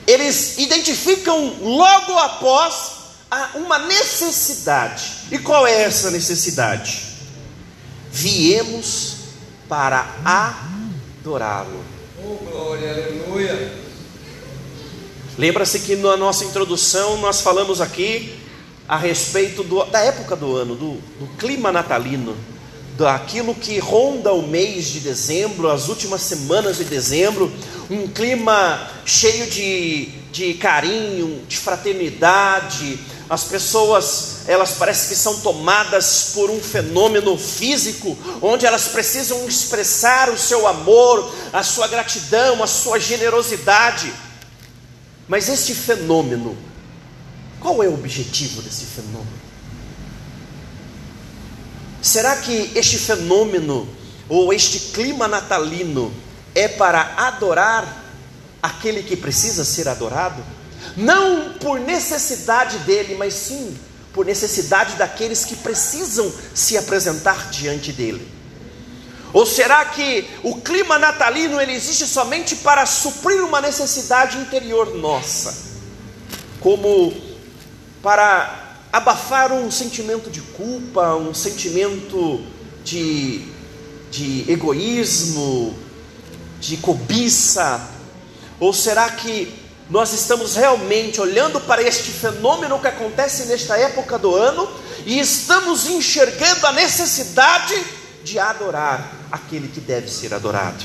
eles 0.04 0.58
identificam 0.58 1.58
logo 1.60 2.18
após 2.18 2.93
uma 3.54 3.78
necessidade. 3.80 5.28
E 5.30 5.38
qual 5.38 5.66
é 5.66 5.82
essa 5.82 6.10
necessidade? 6.10 7.02
Viemos 8.10 9.16
para 9.68 10.06
adorá-lo. 10.24 11.84
Oh, 12.22 12.36
glória, 12.36 12.92
aleluia. 12.92 13.72
Lembra-se 15.36 15.80
que 15.80 15.96
na 15.96 16.16
nossa 16.16 16.44
introdução 16.44 17.16
nós 17.18 17.40
falamos 17.40 17.80
aqui 17.80 18.38
a 18.86 18.96
respeito 18.96 19.64
do, 19.64 19.84
da 19.86 19.98
época 20.00 20.36
do 20.36 20.54
ano, 20.56 20.76
do, 20.76 20.92
do 21.18 21.26
clima 21.38 21.72
natalino. 21.72 22.36
daquilo 22.96 23.54
que 23.54 23.78
ronda 23.78 24.32
o 24.32 24.46
mês 24.46 24.86
de 24.86 25.00
dezembro, 25.00 25.68
as 25.68 25.88
últimas 25.88 26.22
semanas 26.22 26.76
de 26.76 26.84
dezembro, 26.84 27.52
um 27.90 28.06
clima 28.06 28.88
cheio 29.04 29.50
de, 29.50 30.06
de 30.30 30.54
carinho, 30.54 31.42
de 31.48 31.56
fraternidade. 31.56 32.98
As 33.28 33.44
pessoas, 33.44 34.46
elas 34.46 34.72
parecem 34.72 35.08
que 35.08 35.16
são 35.16 35.40
tomadas 35.40 36.32
por 36.34 36.50
um 36.50 36.60
fenômeno 36.60 37.38
físico, 37.38 38.16
onde 38.42 38.66
elas 38.66 38.88
precisam 38.88 39.48
expressar 39.48 40.28
o 40.28 40.36
seu 40.36 40.66
amor, 40.66 41.34
a 41.52 41.62
sua 41.62 41.88
gratidão, 41.88 42.62
a 42.62 42.66
sua 42.66 43.00
generosidade. 43.00 44.12
Mas 45.26 45.48
este 45.48 45.74
fenômeno, 45.74 46.56
qual 47.60 47.82
é 47.82 47.88
o 47.88 47.94
objetivo 47.94 48.60
desse 48.60 48.84
fenômeno? 48.84 49.44
Será 52.02 52.36
que 52.36 52.72
este 52.74 52.98
fenômeno 52.98 53.88
ou 54.28 54.52
este 54.52 54.78
clima 54.92 55.26
natalino 55.26 56.12
é 56.54 56.68
para 56.68 57.14
adorar 57.16 58.04
aquele 58.62 59.02
que 59.02 59.16
precisa 59.16 59.64
ser 59.64 59.88
adorado? 59.88 60.44
Não 60.96 61.54
por 61.54 61.80
necessidade 61.80 62.78
dele, 62.78 63.14
mas 63.16 63.34
sim 63.34 63.76
por 64.14 64.24
necessidade 64.24 64.94
daqueles 64.94 65.44
que 65.44 65.56
precisam 65.56 66.32
se 66.54 66.78
apresentar 66.78 67.50
diante 67.50 67.92
dele. 67.92 68.34
Ou 69.32 69.44
será 69.44 69.84
que 69.86 70.24
o 70.44 70.60
clima 70.60 70.96
natalino 70.96 71.60
ele 71.60 71.72
existe 71.72 72.06
somente 72.06 72.54
para 72.54 72.86
suprir 72.86 73.44
uma 73.44 73.60
necessidade 73.60 74.38
interior 74.38 74.94
nossa? 74.94 75.52
Como 76.60 77.12
para 78.00 78.78
abafar 78.92 79.52
um 79.52 79.68
sentimento 79.72 80.30
de 80.30 80.40
culpa, 80.40 81.16
um 81.16 81.34
sentimento 81.34 82.46
de, 82.84 83.44
de 84.12 84.48
egoísmo, 84.48 85.76
de 86.60 86.76
cobiça? 86.76 87.90
Ou 88.60 88.72
será 88.72 89.10
que 89.10 89.63
nós 89.90 90.12
estamos 90.12 90.56
realmente 90.56 91.20
olhando 91.20 91.60
para 91.60 91.82
este 91.82 92.10
fenômeno 92.10 92.78
que 92.78 92.88
acontece 92.88 93.46
nesta 93.46 93.76
época 93.76 94.18
do 94.18 94.34
ano 94.34 94.68
e 95.04 95.18
estamos 95.18 95.86
enxergando 95.86 96.66
a 96.66 96.72
necessidade 96.72 97.74
de 98.22 98.38
adorar 98.38 99.12
aquele 99.30 99.68
que 99.68 99.80
deve 99.80 100.10
ser 100.10 100.32
adorado? 100.32 100.82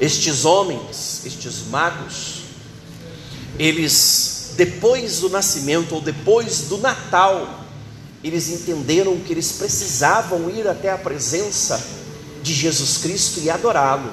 Estes 0.00 0.44
homens, 0.44 1.22
estes 1.24 1.66
magos, 1.68 2.42
eles 3.58 4.52
depois 4.56 5.20
do 5.20 5.28
nascimento 5.28 5.94
ou 5.94 6.00
depois 6.00 6.62
do 6.62 6.78
Natal, 6.78 7.64
eles 8.22 8.48
entenderam 8.48 9.18
que 9.20 9.32
eles 9.32 9.52
precisavam 9.52 10.50
ir 10.50 10.66
até 10.68 10.90
a 10.90 10.98
presença 10.98 11.82
de 12.42 12.52
Jesus 12.52 12.98
Cristo 12.98 13.40
e 13.40 13.50
adorá-lo. 13.50 14.12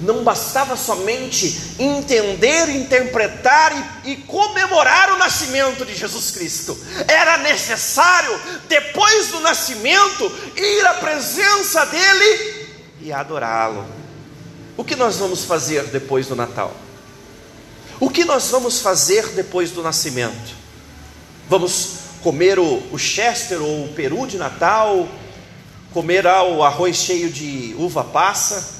Não 0.00 0.22
bastava 0.22 0.76
somente 0.76 1.74
entender, 1.78 2.68
interpretar 2.68 4.00
e, 4.04 4.12
e, 4.12 4.16
comemorar 4.16 5.14
o 5.14 5.18
nascimento 5.18 5.86
de 5.86 5.94
Jesus 5.94 6.30
Cristo, 6.32 6.78
era 7.08 7.38
necessário, 7.38 8.38
depois 8.68 9.28
do 9.28 9.40
nascimento, 9.40 10.30
ir 10.54 10.86
à 10.86 10.94
presença 10.94 11.86
dele 11.86 12.68
e 13.00 13.10
adorá-lo. 13.10 13.86
O 14.76 14.84
que 14.84 14.94
nós 14.94 15.16
vamos 15.16 15.44
fazer 15.44 15.84
depois 15.84 16.26
do 16.26 16.36
Natal? 16.36 16.76
O 17.98 18.10
que 18.10 18.24
nós 18.24 18.50
vamos 18.50 18.80
fazer 18.80 19.28
depois 19.28 19.70
do 19.70 19.82
nascimento? 19.82 20.54
Vamos 21.48 21.92
comer 22.22 22.58
o, 22.58 22.82
o 22.92 22.98
chester 22.98 23.62
ou 23.62 23.86
o 23.86 23.92
peru 23.94 24.26
de 24.26 24.36
Natal? 24.36 25.08
Comer 25.94 26.26
ah, 26.26 26.42
o 26.42 26.62
arroz 26.62 26.96
cheio 26.96 27.30
de 27.30 27.74
uva 27.78 28.04
passa? 28.04 28.75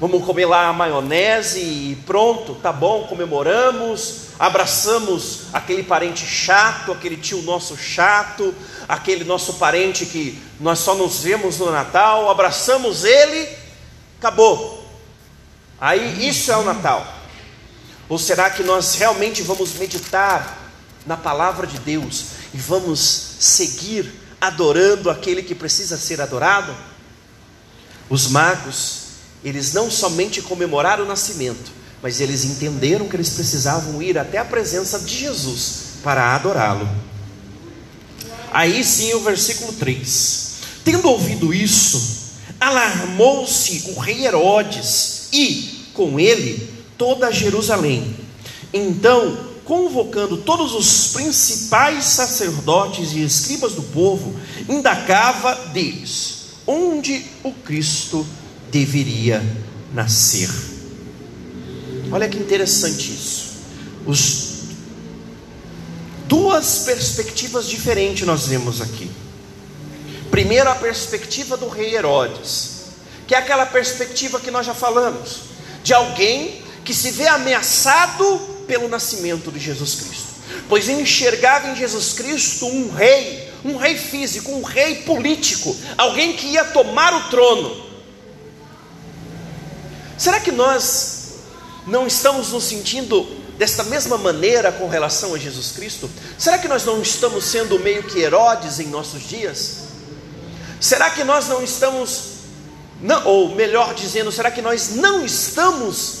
Vamos 0.00 0.24
comer 0.24 0.46
lá 0.46 0.68
a 0.68 0.72
maionese 0.72 1.60
e 1.60 2.02
pronto, 2.06 2.54
tá 2.54 2.72
bom, 2.72 3.06
comemoramos, 3.06 4.28
abraçamos 4.38 5.42
aquele 5.52 5.82
parente 5.82 6.24
chato, 6.24 6.90
aquele 6.90 7.18
tio 7.18 7.42
nosso 7.42 7.76
chato, 7.76 8.54
aquele 8.88 9.24
nosso 9.24 9.54
parente 9.54 10.06
que 10.06 10.42
nós 10.58 10.78
só 10.78 10.94
nos 10.94 11.22
vemos 11.22 11.58
no 11.58 11.70
Natal, 11.70 12.30
abraçamos 12.30 13.04
ele, 13.04 13.46
acabou. 14.18 14.88
Aí 15.78 16.26
isso 16.26 16.50
é 16.50 16.56
o 16.56 16.64
Natal. 16.64 17.06
Ou 18.08 18.18
será 18.18 18.48
que 18.48 18.62
nós 18.62 18.94
realmente 18.94 19.42
vamos 19.42 19.74
meditar 19.74 20.72
na 21.04 21.18
palavra 21.18 21.66
de 21.66 21.78
Deus 21.78 22.24
e 22.54 22.56
vamos 22.56 23.34
seguir 23.38 24.10
adorando 24.40 25.10
aquele 25.10 25.42
que 25.42 25.54
precisa 25.54 25.98
ser 25.98 26.22
adorado? 26.22 26.74
Os 28.08 28.28
magos, 28.28 29.09
eles 29.44 29.72
não 29.72 29.90
somente 29.90 30.42
comemoraram 30.42 31.04
o 31.04 31.08
nascimento, 31.08 31.72
mas 32.02 32.20
eles 32.20 32.44
entenderam 32.44 33.08
que 33.08 33.16
eles 33.16 33.30
precisavam 33.30 34.02
ir 34.02 34.18
até 34.18 34.38
a 34.38 34.44
presença 34.44 34.98
de 34.98 35.16
Jesus 35.16 35.90
para 36.02 36.34
adorá-lo. 36.34 36.88
Aí 38.52 38.82
sim 38.84 39.14
o 39.14 39.20
versículo 39.20 39.72
3: 39.74 40.50
Tendo 40.84 41.08
ouvido 41.08 41.54
isso, 41.54 42.20
alarmou-se 42.60 43.90
o 43.90 43.98
rei 43.98 44.26
Herodes 44.26 45.28
e, 45.32 45.86
com 45.94 46.18
ele, 46.18 46.68
toda 46.98 47.30
Jerusalém. 47.30 48.16
Então, 48.72 49.50
convocando 49.64 50.38
todos 50.38 50.74
os 50.74 51.12
principais 51.12 52.04
sacerdotes 52.04 53.12
e 53.12 53.22
escribas 53.22 53.72
do 53.72 53.82
povo, 53.82 54.34
indagava 54.68 55.54
deles 55.72 56.40
onde 56.66 57.24
o 57.42 57.52
Cristo 57.52 58.26
deveria 58.70 59.42
nascer. 59.92 60.48
Olha 62.12 62.28
que 62.28 62.38
interessante 62.38 63.12
isso. 63.12 63.50
Os 64.06 64.50
duas 66.26 66.80
perspectivas 66.80 67.66
diferentes 67.66 68.26
nós 68.26 68.46
vemos 68.46 68.80
aqui. 68.80 69.10
Primeiro 70.30 70.70
a 70.70 70.74
perspectiva 70.74 71.56
do 71.56 71.68
rei 71.68 71.94
Herodes, 71.94 72.82
que 73.26 73.34
é 73.34 73.38
aquela 73.38 73.66
perspectiva 73.66 74.40
que 74.40 74.50
nós 74.50 74.64
já 74.64 74.74
falamos, 74.74 75.40
de 75.82 75.92
alguém 75.92 76.62
que 76.84 76.94
se 76.94 77.10
vê 77.10 77.26
ameaçado 77.26 78.38
pelo 78.66 78.88
nascimento 78.88 79.50
de 79.50 79.58
Jesus 79.58 79.96
Cristo, 79.96 80.28
pois 80.68 80.88
enxergava 80.88 81.68
em 81.68 81.76
Jesus 81.76 82.12
Cristo 82.12 82.66
um 82.66 82.92
rei, 82.92 83.48
um 83.64 83.76
rei 83.76 83.96
físico, 83.96 84.52
um 84.52 84.62
rei 84.62 84.96
político, 85.02 85.76
alguém 85.98 86.32
que 86.32 86.46
ia 86.46 86.64
tomar 86.64 87.12
o 87.14 87.28
trono. 87.28 87.89
Será 90.20 90.38
que 90.38 90.52
nós 90.52 91.36
não 91.86 92.06
estamos 92.06 92.50
nos 92.50 92.64
sentindo 92.64 93.26
desta 93.56 93.82
mesma 93.84 94.18
maneira 94.18 94.70
com 94.70 94.86
relação 94.86 95.34
a 95.34 95.38
Jesus 95.38 95.72
Cristo? 95.72 96.10
Será 96.38 96.58
que 96.58 96.68
nós 96.68 96.84
não 96.84 97.00
estamos 97.00 97.42
sendo 97.46 97.78
meio 97.78 98.02
que 98.02 98.20
Herodes 98.20 98.78
em 98.78 98.88
nossos 98.88 99.26
dias? 99.26 99.76
Será 100.78 101.08
que 101.08 101.24
nós 101.24 101.48
não 101.48 101.64
estamos, 101.64 102.32
não, 103.00 103.26
ou 103.26 103.54
melhor 103.54 103.94
dizendo, 103.94 104.30
será 104.30 104.50
que 104.50 104.60
nós 104.60 104.90
não 104.90 105.24
estamos 105.24 106.16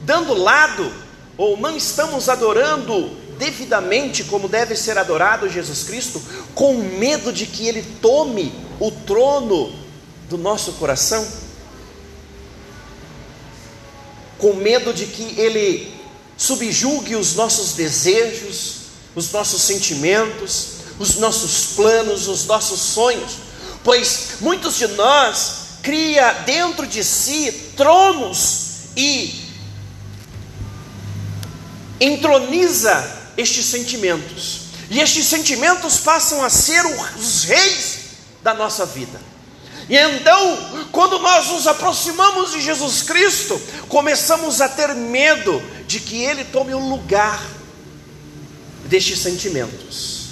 dando 0.00 0.34
lado, 0.34 0.92
ou 1.38 1.56
não 1.56 1.76
estamos 1.76 2.28
adorando 2.28 3.08
devidamente 3.38 4.24
como 4.24 4.48
deve 4.48 4.74
ser 4.74 4.98
adorado 4.98 5.48
Jesus 5.48 5.84
Cristo, 5.84 6.20
com 6.56 6.74
medo 6.74 7.32
de 7.32 7.46
que 7.46 7.68
Ele 7.68 7.86
tome 8.02 8.52
o 8.80 8.90
trono 8.90 9.72
do 10.28 10.36
nosso 10.36 10.72
coração? 10.72 11.43
Com 14.44 14.52
medo 14.52 14.92
de 14.92 15.06
que 15.06 15.40
Ele 15.40 15.90
subjugue 16.36 17.16
os 17.16 17.34
nossos 17.34 17.72
desejos, 17.72 18.74
os 19.14 19.32
nossos 19.32 19.62
sentimentos, 19.62 20.66
os 20.98 21.14
nossos 21.14 21.74
planos, 21.74 22.28
os 22.28 22.44
nossos 22.44 22.78
sonhos, 22.78 23.38
pois 23.82 24.32
muitos 24.40 24.76
de 24.76 24.86
nós 24.88 25.52
cria 25.82 26.30
dentro 26.44 26.86
de 26.86 27.02
si 27.02 27.52
tronos 27.74 28.88
e 28.94 29.48
entroniza 31.98 33.30
estes 33.38 33.64
sentimentos, 33.64 34.60
e 34.90 35.00
estes 35.00 35.26
sentimentos 35.26 36.00
passam 36.00 36.44
a 36.44 36.50
ser 36.50 36.84
os 37.16 37.44
reis 37.44 37.98
da 38.42 38.52
nossa 38.52 38.84
vida. 38.84 39.18
E 39.88 39.96
então, 39.96 40.88
quando 40.90 41.18
nós 41.18 41.48
nos 41.48 41.66
aproximamos 41.66 42.52
de 42.52 42.60
Jesus 42.60 43.02
Cristo, 43.02 43.60
começamos 43.88 44.60
a 44.60 44.68
ter 44.68 44.94
medo 44.94 45.62
de 45.86 46.00
que 46.00 46.22
Ele 46.22 46.44
tome 46.44 46.72
o 46.74 46.78
lugar 46.78 47.44
destes 48.86 49.18
sentimentos. 49.18 50.24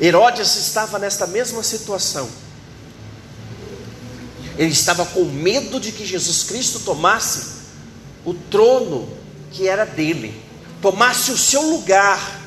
Herodes 0.00 0.56
estava 0.56 0.98
nesta 0.98 1.26
mesma 1.26 1.62
situação. 1.62 2.28
Ele 4.58 4.72
estava 4.72 5.06
com 5.06 5.24
medo 5.24 5.78
de 5.78 5.92
que 5.92 6.04
Jesus 6.04 6.42
Cristo 6.42 6.80
tomasse 6.80 7.62
o 8.24 8.34
trono 8.34 9.08
que 9.52 9.68
era 9.68 9.84
dele, 9.84 10.42
tomasse 10.80 11.30
o 11.30 11.38
seu 11.38 11.62
lugar. 11.62 12.40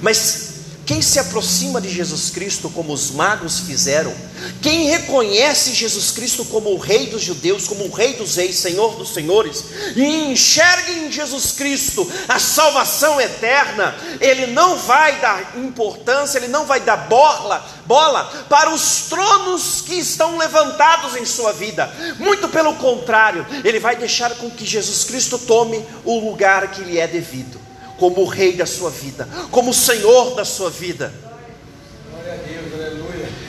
Mas 0.00 0.49
quem 0.90 1.00
se 1.00 1.20
aproxima 1.20 1.80
de 1.80 1.88
Jesus 1.88 2.30
Cristo 2.30 2.68
como 2.68 2.92
os 2.92 3.12
magos 3.12 3.60
fizeram, 3.60 4.12
quem 4.60 4.86
reconhece 4.86 5.72
Jesus 5.72 6.10
Cristo 6.10 6.44
como 6.46 6.70
o 6.70 6.78
Rei 6.78 7.06
dos 7.06 7.22
judeus, 7.22 7.68
como 7.68 7.84
o 7.84 7.92
Rei 7.92 8.14
dos 8.14 8.34
reis, 8.34 8.56
Senhor 8.56 8.96
dos 8.96 9.14
senhores, 9.14 9.64
e 9.94 10.32
enxerga 10.32 10.90
em 10.90 11.12
Jesus 11.12 11.52
Cristo 11.52 12.10
a 12.28 12.40
salvação 12.40 13.20
eterna, 13.20 13.94
ele 14.20 14.48
não 14.48 14.78
vai 14.78 15.20
dar 15.20 15.56
importância, 15.58 16.38
ele 16.38 16.48
não 16.48 16.66
vai 16.66 16.80
dar 16.80 16.96
bola, 17.08 17.64
bola 17.86 18.24
para 18.48 18.74
os 18.74 19.02
tronos 19.02 19.82
que 19.82 19.94
estão 19.94 20.38
levantados 20.38 21.14
em 21.14 21.24
sua 21.24 21.52
vida, 21.52 21.88
muito 22.18 22.48
pelo 22.48 22.74
contrário, 22.74 23.46
ele 23.62 23.78
vai 23.78 23.94
deixar 23.94 24.34
com 24.34 24.50
que 24.50 24.66
Jesus 24.66 25.04
Cristo 25.04 25.38
tome 25.38 25.86
o 26.04 26.18
lugar 26.18 26.68
que 26.72 26.82
lhe 26.82 26.98
é 26.98 27.06
devido 27.06 27.59
como 28.00 28.22
o 28.22 28.26
rei 28.26 28.54
da 28.54 28.64
sua 28.64 28.88
vida, 28.88 29.28
como 29.50 29.70
o 29.70 29.74
Senhor 29.74 30.34
da 30.34 30.44
sua 30.44 30.70
vida. 30.70 31.12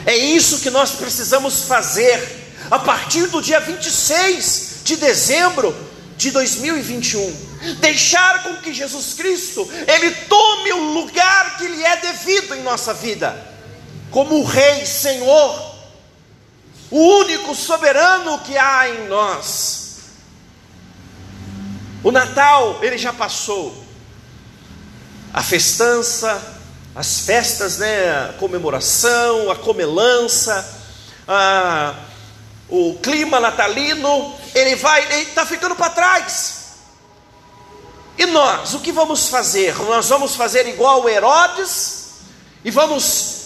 É 0.04 0.14
isso 0.14 0.60
que 0.60 0.68
nós 0.68 0.90
precisamos 0.90 1.62
fazer 1.62 2.22
a 2.70 2.78
partir 2.78 3.28
do 3.28 3.40
dia 3.40 3.60
26 3.60 4.80
de 4.84 4.96
dezembro 4.96 5.74
de 6.18 6.30
2021. 6.30 7.52
Deixar 7.80 8.42
com 8.42 8.56
que 8.56 8.74
Jesus 8.74 9.14
Cristo 9.14 9.66
ele 9.88 10.10
tome 10.10 10.72
o 10.74 10.92
lugar 10.92 11.56
que 11.56 11.66
lhe 11.66 11.82
é 11.82 11.96
devido 11.96 12.54
em 12.54 12.62
nossa 12.62 12.92
vida, 12.92 13.34
como 14.10 14.34
o 14.34 14.44
rei, 14.44 14.84
Senhor, 14.84 15.76
o 16.90 16.98
único 16.98 17.54
soberano 17.54 18.38
que 18.40 18.58
há 18.58 18.90
em 18.90 19.08
nós. 19.08 19.96
O 22.04 22.10
Natal, 22.10 22.80
ele 22.82 22.98
já 22.98 23.14
passou 23.14 23.81
a 25.32 25.42
festança, 25.42 26.40
as 26.94 27.20
festas, 27.20 27.78
né, 27.78 28.28
a 28.28 28.32
comemoração, 28.34 29.50
a 29.50 29.56
comelança, 29.56 30.80
a, 31.26 31.94
o 32.68 32.98
clima 33.02 33.40
natalino, 33.40 34.34
ele 34.54 34.76
vai, 34.76 35.02
ele 35.12 35.22
está 35.22 35.46
ficando 35.46 35.74
para 35.74 35.90
trás. 35.90 36.62
E 38.18 38.26
nós, 38.26 38.74
o 38.74 38.80
que 38.80 38.92
vamos 38.92 39.28
fazer? 39.28 39.74
Nós 39.84 40.08
vamos 40.08 40.36
fazer 40.36 40.68
igual 40.68 41.08
Herodes 41.08 42.10
e 42.62 42.70
vamos 42.70 43.40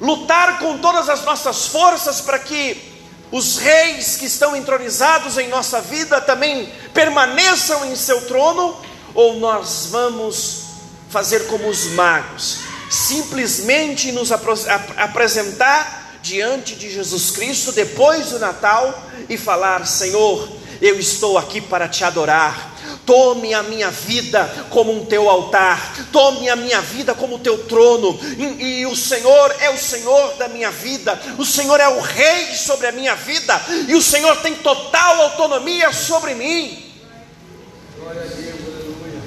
lutar 0.00 0.58
com 0.58 0.78
todas 0.78 1.08
as 1.08 1.22
nossas 1.22 1.66
forças 1.66 2.22
para 2.22 2.38
que 2.38 2.94
os 3.30 3.58
reis 3.58 4.16
que 4.16 4.24
estão 4.24 4.56
entronizados 4.56 5.36
em 5.36 5.48
nossa 5.48 5.80
vida 5.80 6.20
também 6.20 6.72
permaneçam 6.94 7.84
em 7.84 7.94
seu 7.94 8.22
trono? 8.26 8.74
Ou 9.14 9.34
nós 9.34 9.88
vamos 9.90 10.65
fazer 11.10 11.46
como 11.46 11.68
os 11.68 11.86
magos, 11.92 12.58
simplesmente 12.90 14.12
nos 14.12 14.30
apresentar 14.32 16.18
diante 16.22 16.74
de 16.74 16.92
Jesus 16.92 17.30
Cristo 17.30 17.72
depois 17.72 18.30
do 18.30 18.38
Natal 18.38 19.02
e 19.28 19.36
falar: 19.36 19.86
Senhor, 19.86 20.48
eu 20.80 20.98
estou 20.98 21.38
aqui 21.38 21.60
para 21.60 21.88
te 21.88 22.04
adorar. 22.04 22.74
Tome 23.04 23.54
a 23.54 23.62
minha 23.62 23.88
vida 23.88 24.66
como 24.68 24.92
um 24.92 25.04
teu 25.04 25.30
altar, 25.30 25.94
tome 26.10 26.48
a 26.48 26.56
minha 26.56 26.80
vida 26.80 27.14
como 27.14 27.38
teu 27.38 27.64
trono, 27.66 28.18
e, 28.36 28.80
e, 28.80 28.86
o 28.86 28.96
Senhor 28.96 29.54
é 29.60 29.70
o 29.70 29.78
Senhor 29.78 30.34
da 30.34 30.48
minha 30.48 30.72
vida, 30.72 31.16
o 31.38 31.44
Senhor 31.44 31.78
é 31.78 31.86
o 31.86 32.00
Rei 32.00 32.52
sobre 32.56 32.88
a 32.88 32.92
minha 32.92 33.14
vida, 33.14 33.60
e 33.86 33.94
o 33.94 34.02
Senhor 34.02 34.36
tem 34.38 34.56
total 34.56 35.20
autonomia 35.22 35.92
sobre 35.92 36.34
mim. 36.34 36.92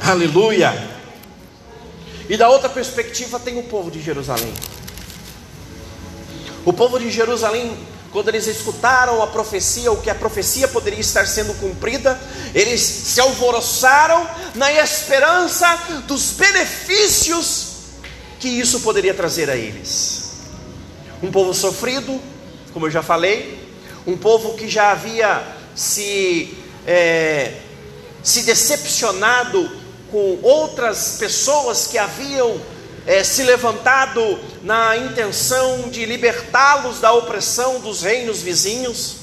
aleluia. 0.04 0.68
aleluia. 0.68 0.99
E 2.30 2.38
da 2.38 2.48
outra 2.48 2.70
perspectiva 2.70 3.39
tem 3.39 3.58
o 3.58 3.63
povo 3.63 3.89
de 3.89 4.00
Jerusalém. 4.00 4.54
O 6.63 6.72
povo 6.72 7.00
de 7.00 7.10
Jerusalém, 7.10 7.76
quando 8.12 8.28
eles 8.30 8.46
escutaram 8.46 9.24
a 9.24 9.28
profecia, 9.28 9.92
o 9.92 10.00
que 10.00 10.12
a 10.12 10.15
profecia 10.15 10.68
poderia 10.68 11.00
estar 11.00 11.26
sendo 11.26 11.56
cumprida, 11.56 12.22
eles 12.54 12.82
se 12.82 13.20
alvoroçaram 13.20 14.30
na 14.54 14.72
esperança 14.72 15.65
dos 16.06 16.34
benefícios 16.34 17.70
que 18.39 18.48
isso 18.48 18.82
poderia 18.82 19.15
trazer 19.15 19.50
a 19.50 19.56
eles. 19.56 20.34
Um 21.24 21.32
povo 21.32 21.52
sofrido, 21.52 22.22
como 22.72 22.86
eu 22.86 22.92
já 22.92 23.02
falei, 23.02 23.60
um 24.06 24.15
povo 24.15 24.54
que 24.54 24.70
já 24.70 24.92
havia 24.92 25.44
se, 25.74 26.56
é, 26.86 27.54
se 28.22 28.44
decepcionado 28.44 29.88
com 30.12 30.39
outras 30.41 31.17
pessoas 31.19 31.88
que 31.88 31.98
haviam 31.98 32.60
é, 33.06 33.24
se 33.24 33.43
levantado 33.43 34.39
na 34.62 34.95
intenção 34.98 35.89
de 35.89 36.06
libertá-los 36.06 37.00
da 37.00 37.12
opressão 37.12 37.80
dos 37.80 38.02
reinos 38.02 38.41
vizinhos. 38.41 39.15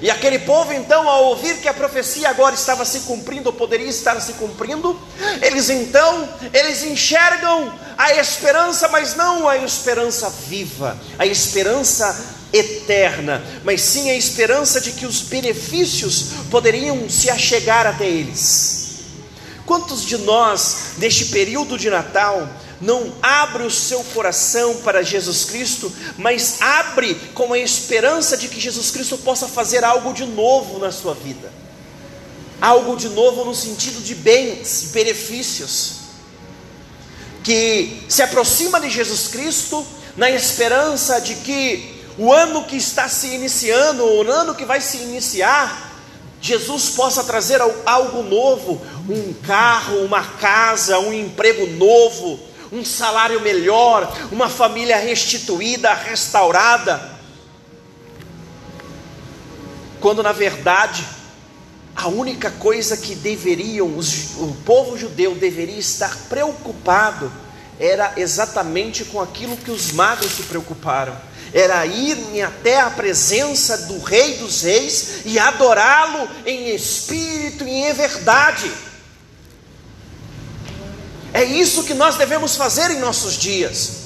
E 0.00 0.10
aquele 0.10 0.38
povo, 0.38 0.72
então, 0.72 1.06
ao 1.06 1.24
ouvir 1.26 1.58
que 1.58 1.68
a 1.68 1.74
profecia 1.74 2.30
agora 2.30 2.54
estava 2.54 2.86
se 2.86 3.00
cumprindo, 3.00 3.50
ou 3.50 3.52
poderia 3.52 3.88
estar 3.88 4.18
se 4.20 4.32
cumprindo, 4.34 4.98
eles 5.42 5.68
então, 5.68 6.26
eles 6.54 6.82
enxergam 6.82 7.70
a 7.98 8.14
esperança, 8.14 8.88
mas 8.88 9.14
não 9.14 9.46
a 9.46 9.58
esperança 9.58 10.30
viva, 10.48 10.98
a 11.18 11.26
esperança 11.26 12.38
eterna, 12.50 13.44
mas 13.62 13.82
sim 13.82 14.10
a 14.10 14.14
esperança 14.14 14.80
de 14.80 14.92
que 14.92 15.04
os 15.04 15.20
benefícios 15.20 16.28
poderiam 16.50 17.08
se 17.10 17.28
achegar 17.28 17.86
até 17.86 18.06
eles. 18.06 18.79
Quantos 19.70 20.04
de 20.04 20.18
nós, 20.18 20.94
neste 20.98 21.26
período 21.26 21.78
de 21.78 21.88
Natal, 21.88 22.48
não 22.80 23.14
abre 23.22 23.62
o 23.62 23.70
seu 23.70 24.02
coração 24.02 24.78
para 24.78 25.04
Jesus 25.04 25.44
Cristo, 25.44 25.92
mas 26.18 26.60
abre 26.60 27.14
com 27.34 27.52
a 27.52 27.58
esperança 27.60 28.36
de 28.36 28.48
que 28.48 28.58
Jesus 28.58 28.90
Cristo 28.90 29.16
possa 29.18 29.46
fazer 29.46 29.84
algo 29.84 30.12
de 30.12 30.26
novo 30.26 30.80
na 30.80 30.90
sua 30.90 31.14
vida? 31.14 31.52
Algo 32.60 32.96
de 32.96 33.10
novo 33.10 33.44
no 33.44 33.54
sentido 33.54 34.02
de 34.02 34.12
bens, 34.12 34.88
benefícios. 34.92 35.98
Que 37.44 38.02
se 38.08 38.22
aproxima 38.22 38.80
de 38.80 38.90
Jesus 38.90 39.28
Cristo 39.28 39.86
na 40.16 40.28
esperança 40.32 41.20
de 41.20 41.36
que 41.36 42.02
o 42.18 42.32
ano 42.32 42.64
que 42.64 42.74
está 42.74 43.08
se 43.08 43.28
iniciando, 43.28 44.04
o 44.04 44.28
ano 44.28 44.52
que 44.52 44.64
vai 44.64 44.80
se 44.80 44.96
iniciar, 44.96 45.89
Jesus 46.40 46.90
possa 46.90 47.22
trazer 47.22 47.60
algo 47.84 48.22
novo, 48.22 48.80
um 49.08 49.32
carro, 49.46 50.04
uma 50.04 50.24
casa, 50.24 50.98
um 50.98 51.12
emprego 51.12 51.66
novo, 51.66 52.40
um 52.72 52.84
salário 52.84 53.40
melhor, 53.40 54.10
uma 54.32 54.48
família 54.48 54.96
restituída, 54.96 55.92
restaurada. 55.92 57.18
Quando 60.00 60.22
na 60.22 60.32
verdade, 60.32 61.04
a 61.94 62.08
única 62.08 62.50
coisa 62.50 62.96
que 62.96 63.14
deveriam, 63.14 63.86
o 63.88 64.56
povo 64.64 64.96
judeu 64.96 65.34
deveria 65.34 65.78
estar 65.78 66.16
preocupado, 66.30 67.30
era 67.78 68.14
exatamente 68.16 69.04
com 69.04 69.20
aquilo 69.20 69.56
que 69.56 69.70
os 69.70 69.92
magos 69.92 70.30
se 70.32 70.44
preocuparam 70.44 71.29
era 71.52 71.84
ir 71.86 72.42
até 72.42 72.80
a 72.80 72.90
presença 72.90 73.76
do 73.78 73.98
Rei 73.98 74.36
dos 74.38 74.62
Reis 74.62 75.22
e 75.24 75.38
adorá-lo 75.38 76.28
em 76.46 76.74
espírito 76.74 77.64
e 77.64 77.70
em 77.70 77.92
verdade. 77.92 78.70
É 81.32 81.44
isso 81.44 81.84
que 81.84 81.94
nós 81.94 82.16
devemos 82.16 82.56
fazer 82.56 82.90
em 82.90 82.98
nossos 82.98 83.34
dias. 83.34 83.99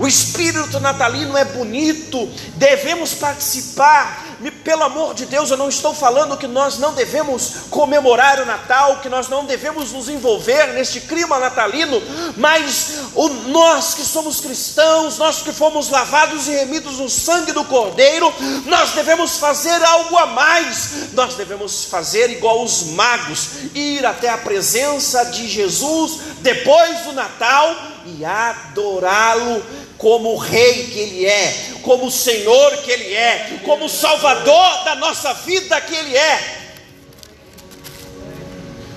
O 0.00 0.06
espírito 0.06 0.80
natalino 0.80 1.36
é 1.36 1.44
bonito, 1.44 2.26
devemos 2.56 3.12
participar. 3.12 4.30
Pelo 4.64 4.84
amor 4.84 5.12
de 5.12 5.26
Deus, 5.26 5.50
eu 5.50 5.58
não 5.58 5.68
estou 5.68 5.92
falando 5.92 6.38
que 6.38 6.46
nós 6.46 6.78
não 6.78 6.94
devemos 6.94 7.66
comemorar 7.68 8.40
o 8.40 8.46
Natal, 8.46 9.00
que 9.00 9.10
nós 9.10 9.28
não 9.28 9.44
devemos 9.44 9.92
nos 9.92 10.08
envolver 10.08 10.68
neste 10.68 11.02
clima 11.02 11.38
natalino, 11.38 12.02
mas 12.38 13.10
o, 13.14 13.28
nós 13.28 13.92
que 13.92 14.00
somos 14.00 14.40
cristãos, 14.40 15.18
nós 15.18 15.42
que 15.42 15.52
fomos 15.52 15.90
lavados 15.90 16.48
e 16.48 16.52
remidos 16.52 16.98
no 16.98 17.10
sangue 17.10 17.52
do 17.52 17.64
Cordeiro, 17.64 18.32
nós 18.64 18.92
devemos 18.92 19.36
fazer 19.36 19.84
algo 19.84 20.16
a 20.16 20.24
mais. 20.28 21.12
Nós 21.12 21.34
devemos 21.34 21.84
fazer 21.84 22.30
igual 22.30 22.64
os 22.64 22.84
magos, 22.84 23.48
ir 23.74 24.06
até 24.06 24.30
a 24.30 24.38
presença 24.38 25.26
de 25.26 25.46
Jesus 25.46 26.20
depois 26.40 27.00
do 27.00 27.12
Natal 27.12 27.76
e 28.06 28.24
adorá-lo 28.24 29.62
como 30.00 30.32
o 30.32 30.38
Rei 30.38 30.86
que 30.86 30.98
Ele 30.98 31.26
é, 31.26 31.74
como 31.82 32.06
o 32.06 32.10
Senhor 32.10 32.78
que 32.78 32.90
Ele 32.90 33.12
é, 33.12 33.60
como 33.62 33.84
o 33.84 33.88
Salvador 33.88 34.84
da 34.84 34.94
nossa 34.94 35.34
vida 35.34 35.78
que 35.82 35.94
Ele 35.94 36.16
é. 36.16 36.72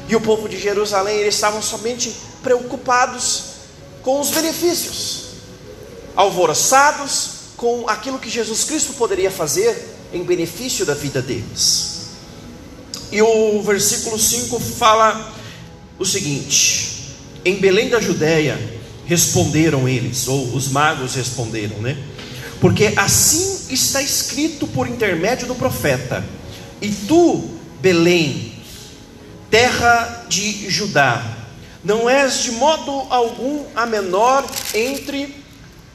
E 0.07 0.15
o 0.15 0.21
povo 0.21 0.47
de 0.47 0.57
Jerusalém, 0.57 1.17
eles 1.17 1.35
estavam 1.35 1.61
somente 1.61 2.15
preocupados 2.41 3.43
com 4.01 4.21
os 4.21 4.29
benefícios, 4.29 5.25
alvoroçados 6.15 7.31
com 7.57 7.83
aquilo 7.89 8.17
que 8.17 8.29
Jesus 8.29 8.63
Cristo 8.63 8.93
poderia 8.93 9.29
fazer 9.29 9.77
em 10.13 10.23
benefício 10.23 10.85
da 10.85 10.93
vida 10.93 11.21
deles. 11.21 12.11
E 13.11 13.21
o 13.21 13.61
versículo 13.61 14.17
5 14.17 14.57
fala 14.57 15.33
o 15.99 16.05
seguinte: 16.05 17.13
Em 17.43 17.57
Belém 17.57 17.89
da 17.89 17.99
Judéia 17.99 18.72
responderam 19.05 19.87
eles, 19.87 20.27
ou 20.27 20.53
os 20.55 20.69
magos 20.69 21.15
responderam, 21.15 21.77
né? 21.77 21.97
Porque 22.59 22.93
assim 22.95 23.67
está 23.69 24.01
escrito 24.01 24.65
por 24.67 24.87
intermédio 24.87 25.47
do 25.47 25.55
profeta: 25.55 26.23
E 26.81 26.89
tu, 26.89 27.49
Belém, 27.81 28.53
terra 29.49 30.25
de 30.29 30.69
Judá, 30.69 31.23
não 31.83 32.09
és 32.09 32.41
de 32.43 32.51
modo 32.51 32.91
algum 33.09 33.65
a 33.75 33.85
menor 33.85 34.45
entre 34.73 35.43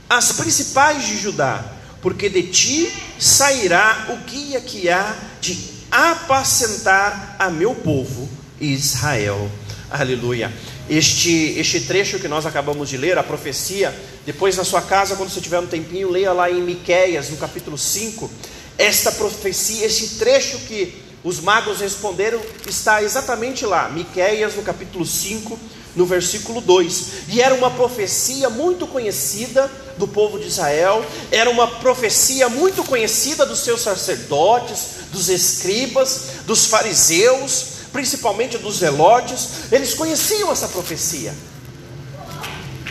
as 0.09 0.33
principais 0.33 1.07
de 1.07 1.17
Judá, 1.19 1.65
porque 2.03 2.29
de 2.29 2.43
ti 2.45 2.93
sairá 3.19 4.07
o 4.11 4.31
guia 4.31 4.61
que 4.61 4.89
há 4.89 5.17
de 5.41 5.59
apacentar 5.91 7.37
a 7.39 7.49
meu 7.49 7.75
povo 7.75 8.29
Israel. 8.61 9.51
Aleluia. 9.91 10.53
Este, 10.89 11.59
este 11.59 11.81
trecho 11.81 12.19
que 12.19 12.29
nós 12.29 12.47
acabamos 12.47 12.89
de 12.89 12.97
ler, 12.97 13.19
a 13.19 13.23
profecia, 13.23 13.95
depois 14.25 14.57
na 14.57 14.65
sua 14.65 14.81
casa, 14.81 15.17
quando 15.17 15.31
você 15.31 15.41
tiver 15.41 15.61
um 15.61 15.67
tempinho, 15.67 16.11
leia 16.11 16.33
lá 16.33 16.51
em 16.51 16.63
Miqueias, 16.63 17.29
no 17.29 17.37
capítulo 17.37 17.77
5, 17.77 18.31
esta 18.79 19.13
profecia, 19.13 19.85
este 19.87 20.17
trecho 20.17 20.59
que 20.61 21.03
os 21.23 21.41
magos 21.41 21.81
responderam, 21.81 22.41
está 22.67 23.03
exatamente 23.03 23.67
lá, 23.67 23.89
Miqueias, 23.89 24.55
no 24.55 24.63
capítulo 24.63 25.05
5, 25.05 25.59
no 25.95 26.07
versículo 26.07 26.61
2. 26.61 27.05
E 27.29 27.43
era 27.43 27.55
uma 27.55 27.71
profecia 27.71 28.49
muito 28.49 28.87
conhecida 28.87 29.71
do 29.99 30.07
povo 30.07 30.39
de 30.39 30.47
Israel, 30.47 31.05
era 31.31 31.51
uma 31.51 31.67
profecia 31.67 32.49
muito 32.49 32.85
conhecida 32.85 33.45
dos 33.45 33.59
seus 33.59 33.83
sacerdotes, 33.83 34.99
dos 35.13 35.29
escribas, 35.29 36.21
dos 36.47 36.67
fariseus, 36.67 37.78
principalmente 37.93 38.59
dos 38.59 38.79
zelotes, 38.79 39.73
eles 39.73 39.95
conheciam 39.95 40.53
essa 40.53 40.69
profecia. 40.69 41.35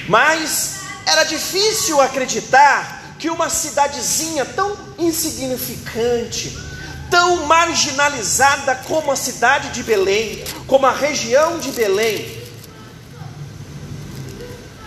Mas 0.08 0.78
era 1.06 1.24
difícil 1.24 2.00
acreditar 2.02 3.16
que 3.20 3.30
uma 3.30 3.50
cidadezinha 3.50 4.46
tão 4.46 4.78
insignificante, 4.98 6.58
tão 7.10 7.46
marginalizada 7.46 8.76
como 8.88 9.12
a 9.12 9.16
cidade 9.16 9.70
de 9.70 9.84
Belém, 9.84 10.44
como 10.68 10.86
a 10.86 10.92
região 10.92 11.60
de 11.60 11.72
Belém, 11.72 12.38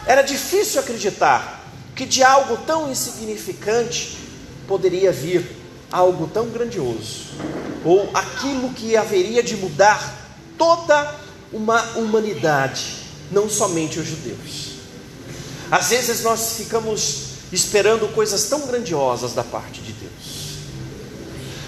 era 0.06 0.22
difícil 0.22 0.80
acreditar 0.80 1.64
que 1.94 2.06
de 2.06 2.22
algo 2.22 2.56
tão 2.66 2.90
insignificante 2.90 4.18
poderia 4.66 5.12
vir 5.12 5.56
algo 5.92 6.26
tão 6.28 6.48
grandioso, 6.48 7.26
ou 7.84 8.10
aquilo 8.12 8.70
que 8.70 8.96
haveria 8.96 9.42
de 9.42 9.56
mudar 9.56 10.16
toda 10.58 11.14
uma 11.52 11.82
humanidade, 11.96 12.96
não 13.30 13.48
somente 13.48 13.98
os 13.98 14.06
judeus. 14.06 14.70
Às 15.70 15.90
vezes 15.90 16.22
nós 16.22 16.54
ficamos 16.56 17.30
esperando 17.52 18.12
coisas 18.12 18.44
tão 18.44 18.66
grandiosas 18.66 19.32
da 19.32 19.42
parte 19.42 19.80
de 19.80 19.92
Deus. 19.92 20.10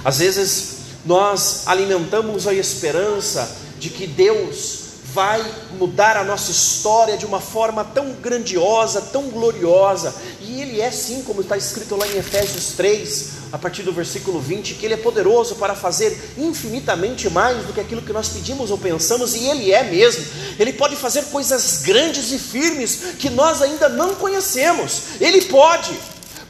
Às 0.05 0.19
vezes 0.19 0.77
nós 1.05 1.63
alimentamos 1.67 2.47
a 2.47 2.55
esperança 2.55 3.57
de 3.79 3.91
que 3.91 4.07
Deus 4.07 4.83
vai 5.13 5.45
mudar 5.79 6.17
a 6.17 6.25
nossa 6.25 6.51
história 6.51 7.19
de 7.19 7.27
uma 7.27 7.41
forma 7.41 7.85
tão 7.85 8.13
grandiosa, 8.15 9.01
tão 9.01 9.29
gloriosa. 9.29 10.15
E 10.41 10.61
Ele 10.61 10.81
é 10.81 10.91
sim, 10.91 11.23
como 11.23 11.43
está 11.43 11.57
escrito 11.57 11.97
lá 11.97 12.07
em 12.07 12.17
Efésios 12.17 12.73
3, 12.77 13.42
a 13.53 13.59
partir 13.59 13.83
do 13.83 13.93
versículo 13.93 14.41
20, 14.41 14.75
que 14.75 14.87
Ele 14.87 14.95
é 14.95 14.97
poderoso 14.97 15.57
para 15.57 15.75
fazer 15.75 16.35
infinitamente 16.39 17.29
mais 17.29 17.67
do 17.67 17.75
que 17.75 17.81
aquilo 17.81 18.01
que 18.01 18.13
nós 18.13 18.29
pedimos 18.29 18.71
ou 18.71 18.79
pensamos, 18.79 19.35
e 19.35 19.45
Ele 19.45 19.71
é 19.71 19.85
mesmo. 19.85 20.25
Ele 20.59 20.73
pode 20.73 20.97
fazer 20.97 21.25
coisas 21.27 21.83
grandes 21.83 22.33
e 22.33 22.39
firmes 22.39 23.17
que 23.19 23.29
nós 23.29 23.61
ainda 23.61 23.91
não 23.91 24.15
conhecemos. 24.15 25.21
Ele 25.21 25.43
pode, 25.43 25.95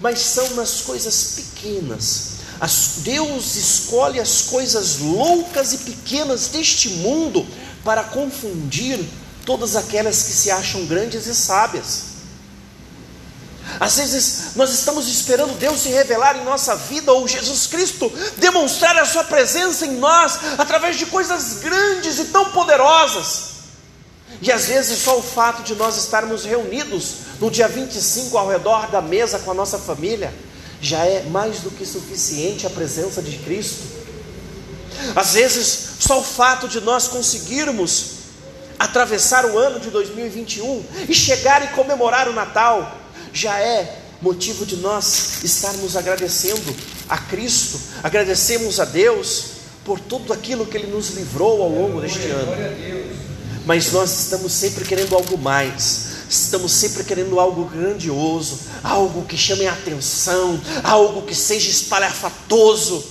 mas 0.00 0.20
são 0.20 0.48
nas 0.50 0.82
coisas 0.82 1.34
pequenas. 1.34 2.32
As, 2.60 2.98
Deus 2.98 3.56
escolhe 3.56 4.20
as 4.20 4.42
coisas 4.42 4.98
loucas 4.98 5.72
e 5.72 5.78
pequenas 5.78 6.46
deste 6.46 6.88
mundo 6.90 7.44
para 7.84 8.04
confundir 8.04 9.00
todas 9.44 9.74
aquelas 9.74 10.22
que 10.22 10.32
se 10.32 10.52
acham 10.52 10.86
grandes 10.86 11.26
e 11.26 11.34
sábias. 11.34 12.11
Às 13.80 13.96
vezes 13.96 14.54
nós 14.56 14.70
estamos 14.72 15.08
esperando 15.08 15.58
Deus 15.58 15.80
se 15.80 15.88
revelar 15.88 16.36
em 16.36 16.44
nossa 16.44 16.76
vida, 16.76 17.12
ou 17.12 17.26
Jesus 17.26 17.66
Cristo 17.66 18.12
demonstrar 18.36 18.96
a 18.98 19.04
Sua 19.04 19.24
presença 19.24 19.86
em 19.86 19.96
nós, 19.96 20.38
através 20.58 20.96
de 20.96 21.06
coisas 21.06 21.60
grandes 21.60 22.18
e 22.18 22.24
tão 22.26 22.50
poderosas. 22.50 23.52
E 24.40 24.50
às 24.50 24.66
vezes 24.66 24.98
só 24.98 25.18
o 25.18 25.22
fato 25.22 25.62
de 25.62 25.74
nós 25.74 25.96
estarmos 25.96 26.44
reunidos 26.44 27.14
no 27.40 27.50
dia 27.50 27.68
25 27.68 28.36
ao 28.36 28.48
redor 28.48 28.90
da 28.90 29.00
mesa 29.00 29.38
com 29.38 29.50
a 29.50 29.54
nossa 29.54 29.78
família, 29.78 30.32
já 30.80 31.04
é 31.04 31.22
mais 31.24 31.60
do 31.60 31.70
que 31.70 31.86
suficiente 31.86 32.66
a 32.66 32.70
presença 32.70 33.22
de 33.22 33.38
Cristo. 33.38 34.02
Às 35.14 35.34
vezes, 35.34 35.96
só 36.00 36.20
o 36.20 36.24
fato 36.24 36.68
de 36.68 36.80
nós 36.80 37.08
conseguirmos 37.08 38.22
atravessar 38.78 39.44
o 39.46 39.56
ano 39.56 39.78
de 39.78 39.90
2021 39.90 40.84
e 41.08 41.14
chegar 41.14 41.64
e 41.64 41.68
comemorar 41.68 42.28
o 42.28 42.32
Natal 42.32 42.98
já 43.32 43.58
é 43.58 43.98
motivo 44.20 44.64
de 44.64 44.76
nós 44.76 45.42
estarmos 45.42 45.96
agradecendo 45.96 46.74
a 47.08 47.18
Cristo, 47.18 47.80
agradecemos 48.02 48.78
a 48.78 48.84
Deus 48.84 49.44
por 49.84 49.98
tudo 49.98 50.32
aquilo 50.32 50.66
que 50.66 50.76
Ele 50.76 50.86
nos 50.86 51.10
livrou 51.10 51.62
ao 51.62 51.68
longo 51.68 52.00
deste 52.00 52.26
ano. 52.28 52.52
Mas 53.66 53.92
nós 53.92 54.10
estamos 54.20 54.52
sempre 54.52 54.84
querendo 54.84 55.14
algo 55.14 55.36
mais, 55.38 56.06
estamos 56.28 56.72
sempre 56.72 57.04
querendo 57.04 57.38
algo 57.38 57.64
grandioso, 57.64 58.58
algo 58.82 59.24
que 59.24 59.36
chame 59.36 59.66
a 59.66 59.72
atenção, 59.72 60.60
algo 60.82 61.22
que 61.22 61.34
seja 61.34 61.70
espalhafatoso. 61.70 63.04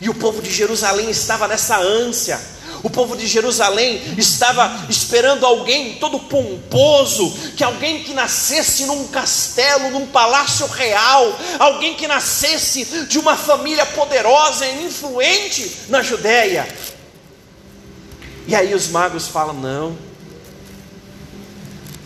E 0.00 0.08
o 0.08 0.14
povo 0.14 0.40
de 0.40 0.50
Jerusalém 0.50 1.10
estava 1.10 1.46
nessa 1.46 1.78
ânsia. 1.78 2.40
O 2.82 2.88
povo 2.90 3.16
de 3.16 3.26
Jerusalém 3.26 4.00
estava 4.16 4.86
esperando 4.88 5.44
alguém 5.44 5.94
todo 5.94 6.18
pomposo, 6.18 7.30
que 7.56 7.64
alguém 7.64 8.02
que 8.02 8.14
nascesse 8.14 8.86
num 8.86 9.08
castelo, 9.08 9.90
num 9.90 10.06
palácio 10.06 10.66
real, 10.66 11.38
alguém 11.58 11.94
que 11.94 12.06
nascesse 12.06 12.84
de 13.06 13.18
uma 13.18 13.36
família 13.36 13.84
poderosa 13.86 14.66
e 14.66 14.86
influente 14.86 15.70
na 15.88 16.02
Judéia. 16.02 16.66
E 18.46 18.54
aí 18.54 18.74
os 18.74 18.88
magos 18.88 19.28
falam: 19.28 19.54
não, 19.54 19.96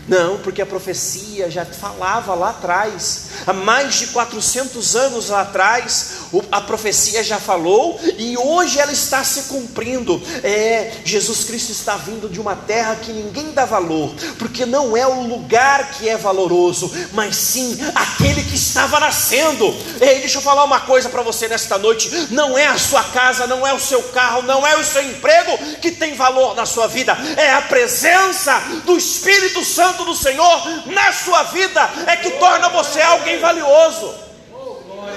não, 0.07 0.37
porque 0.37 0.61
a 0.61 0.65
profecia 0.65 1.49
já 1.49 1.65
falava 1.65 2.35
lá 2.35 2.51
atrás, 2.51 3.25
há 3.47 3.53
mais 3.53 3.95
de 3.95 4.07
400 4.07 4.95
anos 4.95 5.29
lá 5.29 5.41
atrás, 5.41 6.24
a 6.51 6.61
profecia 6.61 7.23
já 7.23 7.39
falou 7.39 7.99
e 8.17 8.37
hoje 8.37 8.79
ela 8.79 8.91
está 8.91 9.23
se 9.23 9.43
cumprindo. 9.43 10.21
É, 10.43 10.91
Jesus 11.03 11.43
Cristo 11.43 11.71
está 11.71 11.95
vindo 11.97 12.29
de 12.29 12.39
uma 12.39 12.55
terra 12.55 12.95
que 12.95 13.11
ninguém 13.11 13.51
dá 13.51 13.65
valor, 13.65 14.13
porque 14.37 14.65
não 14.65 14.95
é 14.95 15.05
o 15.05 15.21
lugar 15.21 15.91
que 15.91 16.09
é 16.09 16.17
valoroso, 16.17 16.91
mas 17.13 17.35
sim 17.35 17.77
aquele 17.93 18.43
que 18.43 18.55
estava 18.55 18.99
nascendo. 18.99 19.65
Ei, 20.01 20.19
deixa 20.19 20.37
eu 20.37 20.41
falar 20.41 20.63
uma 20.63 20.81
coisa 20.81 21.09
para 21.09 21.21
você 21.21 21.47
nesta 21.47 21.77
noite: 21.77 22.09
não 22.31 22.57
é 22.57 22.67
a 22.67 22.77
sua 22.77 23.03
casa, 23.03 23.47
não 23.47 23.65
é 23.65 23.73
o 23.73 23.79
seu 23.79 24.01
carro, 24.03 24.41
não 24.41 24.65
é 24.65 24.75
o 24.77 24.83
seu 24.83 25.03
emprego 25.03 25.57
que 25.81 25.91
tem 25.91 26.15
valor 26.15 26.55
na 26.55 26.65
sua 26.65 26.87
vida, 26.87 27.17
é 27.37 27.53
a 27.53 27.61
presença 27.61 28.59
do 28.85 28.97
Espírito 28.97 29.63
Santo 29.63 30.05
do 30.05 30.15
Senhor 30.15 30.85
na 30.87 31.11
sua 31.11 31.43
vida 31.43 31.89
é 32.07 32.15
que 32.17 32.31
torna 32.31 32.69
você 32.69 33.01
alguém 33.01 33.39
valioso. 33.39 34.24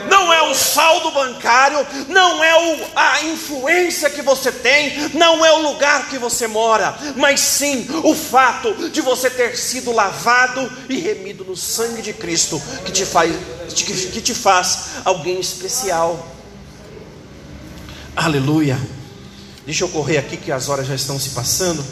Não 0.09 0.33
é 0.33 0.51
o 0.51 0.55
saldo 0.55 1.11
bancário, 1.11 1.87
não 2.09 2.43
é 2.43 2.55
o, 2.57 2.87
a 2.97 3.23
influência 3.25 4.11
que 4.11 4.23
você 4.23 4.51
tem, 4.51 5.11
não 5.15 5.45
é 5.45 5.53
o 5.53 5.63
lugar 5.63 6.09
que 6.09 6.19
você 6.19 6.47
mora, 6.47 6.97
mas 7.17 7.41
sim 7.41 7.87
o 8.05 8.15
fato 8.15 8.91
de 8.91 9.01
você 9.01 9.31
ter 9.31 9.57
sido 9.57 9.93
lavado 9.93 10.71
e 10.89 10.99
remido 10.99 11.45
no 11.45 11.57
sangue 11.57 12.03
de 12.03 12.13
Cristo, 12.13 12.61
que 12.85 12.93
te 12.93 13.05
faz, 13.05 13.35
que, 13.75 14.21
te 14.21 14.35
faz 14.35 14.79
alguém 15.05 15.39
especial. 15.41 16.27
Aleluia. 18.17 18.79
Deixa 19.65 19.85
eu 19.85 19.89
correr 19.89 20.19
aqui 20.19 20.37
que 20.37 20.51
as 20.51 20.69
horas 20.69 20.87
já 20.87 20.95
estão 20.95 21.21
se 21.21 21.31
passando. 21.31 21.85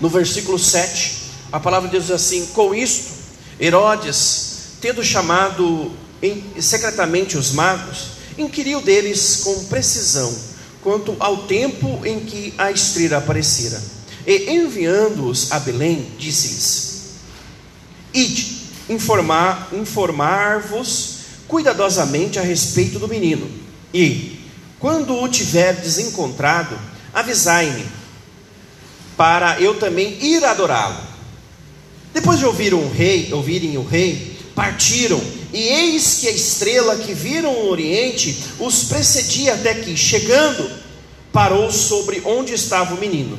No 0.00 0.08
versículo 0.08 0.58
7, 0.58 1.22
a 1.50 1.60
palavra 1.60 1.88
de 1.88 1.92
Deus 1.92 2.06
diz 2.06 2.14
assim: 2.14 2.46
com 2.46 2.74
isto, 2.74 3.12
Herodes, 3.60 4.76
tendo 4.80 5.04
chamado 5.04 5.92
em, 6.22 6.44
secretamente 6.60 7.36
os 7.36 7.52
magos, 7.52 8.12
inquiriu 8.38 8.80
deles 8.80 9.40
com 9.42 9.64
precisão 9.64 10.34
quanto 10.82 11.16
ao 11.20 11.44
tempo 11.44 12.00
em 12.04 12.20
que 12.20 12.54
a 12.58 12.70
estrela 12.70 13.18
aparecera. 13.18 13.82
E 14.26 14.50
enviando-os 14.50 15.50
a 15.50 15.58
Belém, 15.58 16.06
disse-lhes: 16.18 16.92
Ide, 18.12 18.62
informar, 18.88 19.68
informar-vos 19.72 21.16
cuidadosamente 21.48 22.38
a 22.38 22.42
respeito 22.42 22.98
do 22.98 23.08
menino, 23.08 23.48
e, 23.92 24.40
quando 24.78 25.14
o 25.14 25.28
tiverdes 25.28 25.98
encontrado, 25.98 26.78
avisai-me, 27.12 27.84
para 29.16 29.60
eu 29.60 29.78
também 29.78 30.16
ir 30.24 30.44
adorá-lo. 30.44 31.12
Depois 32.12 32.38
de 32.38 32.46
ouvir 32.46 32.74
o 32.74 32.90
rei, 32.90 33.32
ouvirem 33.32 33.76
o 33.76 33.84
rei, 33.84 34.38
partiram, 34.54 35.20
e 35.52 35.60
eis 35.60 36.14
que 36.14 36.28
a 36.28 36.30
estrela 36.30 36.96
que 36.96 37.12
viram 37.12 37.52
no 37.52 37.70
oriente 37.70 38.36
os 38.58 38.84
precedia 38.84 39.54
até 39.54 39.74
que, 39.74 39.96
chegando, 39.96 40.70
parou 41.32 41.70
sobre 41.70 42.22
onde 42.24 42.54
estava 42.54 42.94
o 42.94 42.98
menino. 42.98 43.38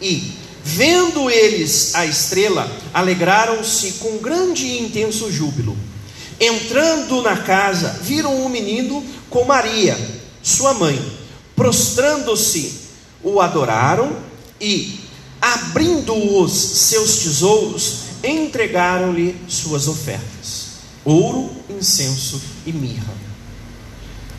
E, 0.00 0.32
vendo 0.62 1.28
eles 1.30 1.94
a 1.94 2.06
estrela, 2.06 2.70
alegraram-se 2.94 3.92
com 3.94 4.18
grande 4.18 4.66
e 4.66 4.82
intenso 4.82 5.30
júbilo. 5.32 5.76
Entrando 6.40 7.20
na 7.22 7.36
casa, 7.38 7.98
viram 8.02 8.44
o 8.44 8.48
menino 8.48 9.04
com 9.28 9.44
Maria, 9.44 9.98
sua 10.42 10.74
mãe. 10.74 11.00
Prostrando-se, 11.56 12.86
o 13.22 13.40
adoraram 13.40 14.16
e, 14.60 15.00
abrindo 15.40 16.14
os 16.14 16.52
seus 16.52 17.16
tesouros, 17.16 17.96
entregaram-lhe 18.22 19.34
suas 19.48 19.88
ofertas: 19.88 20.67
ouro, 21.04 21.50
incenso 21.70 22.40
e 22.66 22.72
mirra. 22.72 23.14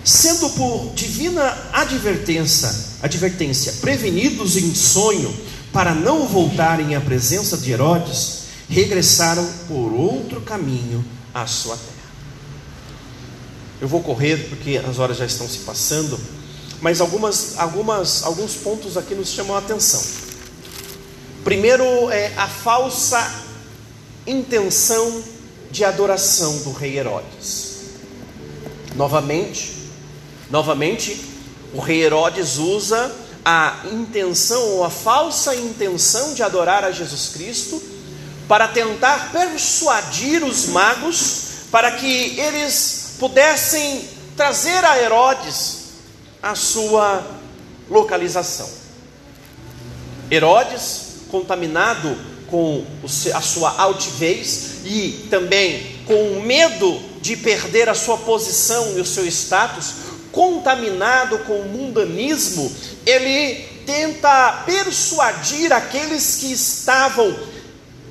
Sendo 0.03 0.49
por 0.51 0.93
divina 0.93 1.55
advertência, 1.73 2.73
advertência 3.01 3.73
prevenidos 3.81 4.57
em 4.57 4.73
sonho 4.73 5.33
para 5.71 5.93
não 5.93 6.27
voltarem 6.27 6.95
à 6.95 7.01
presença 7.01 7.57
de 7.57 7.71
Herodes, 7.71 8.39
regressaram 8.69 9.47
por 9.67 9.93
outro 9.93 10.41
caminho 10.41 11.03
à 11.33 11.45
sua 11.45 11.75
terra. 11.75 11.99
Eu 13.81 13.87
vou 13.87 14.01
correr 14.01 14.49
porque 14.49 14.77
as 14.77 14.99
horas 14.99 15.17
já 15.17 15.25
estão 15.25 15.47
se 15.47 15.59
passando, 15.59 16.19
mas 16.81 17.01
algumas, 17.01 17.57
algumas, 17.57 18.23
alguns 18.23 18.55
pontos 18.55 18.97
aqui 18.97 19.15
nos 19.15 19.29
chamam 19.29 19.55
a 19.55 19.59
atenção. 19.59 20.01
Primeiro 21.43 22.09
é 22.09 22.33
a 22.35 22.47
falsa 22.47 23.45
intenção 24.27 25.23
de 25.71 25.85
adoração 25.85 26.57
do 26.59 26.71
rei 26.71 26.97
Herodes. 26.97 27.79
Novamente, 28.95 29.89
novamente, 30.49 31.25
o 31.73 31.79
rei 31.79 32.03
Herodes 32.03 32.57
usa 32.57 33.11
a 33.45 33.81
intenção 33.91 34.61
ou 34.71 34.83
a 34.83 34.89
falsa 34.89 35.55
intenção 35.55 36.33
de 36.33 36.43
adorar 36.43 36.83
a 36.83 36.91
Jesus 36.91 37.29
Cristo 37.29 37.81
para 38.47 38.67
tentar 38.67 39.31
persuadir 39.31 40.43
os 40.43 40.67
magos 40.67 41.49
para 41.71 41.91
que 41.91 42.39
eles 42.39 43.15
pudessem 43.19 44.07
trazer 44.35 44.83
a 44.83 45.01
Herodes 45.01 45.77
a 46.41 46.55
sua 46.55 47.23
localização. 47.89 48.69
Herodes, 50.31 51.01
contaminado 51.29 52.17
com 52.49 52.83
a 53.33 53.41
sua 53.41 53.79
altivez 53.79 54.81
e 54.85 55.27
também 55.29 55.97
com 56.05 56.33
o 56.33 56.41
medo 56.41 56.99
de 57.21 57.37
perder 57.37 57.89
a 57.89 57.93
sua 57.93 58.17
posição 58.17 58.97
e 58.97 59.01
o 59.01 59.05
seu 59.05 59.25
status, 59.27 59.93
contaminado 60.31 61.39
com 61.39 61.59
o 61.59 61.69
mundanismo, 61.69 62.71
ele 63.05 63.67
tenta 63.85 64.63
persuadir 64.65 65.73
aqueles 65.73 66.37
que 66.37 66.51
estavam 66.51 67.35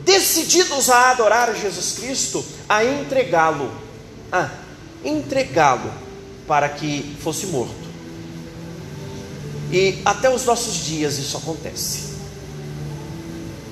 decididos 0.05 0.91
a 0.91 1.11
adorar 1.11 1.55
Jesus 1.55 1.99
Cristo 1.99 2.45
a 2.69 2.85
entregá-lo, 2.85 3.71
a 4.33 4.51
entregá-lo 5.05 5.93
para 6.47 6.69
que 6.69 7.17
fosse 7.23 7.47
morto. 7.47 7.89
E 9.71 10.01
até 10.05 10.31
os 10.31 10.45
nossos 10.45 10.87
dias 10.87 11.19
isso 11.19 11.37
acontece. 11.37 12.18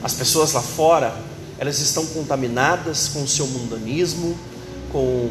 As 0.06 0.12
pessoas 0.12 0.52
lá 0.52 0.62
fora, 0.62 1.12
elas 1.58 1.80
estão 1.80 2.06
contaminadas 2.06 3.08
com 3.08 3.24
o 3.24 3.26
seu 3.26 3.44
mundanismo, 3.48 4.38
com 4.92 5.30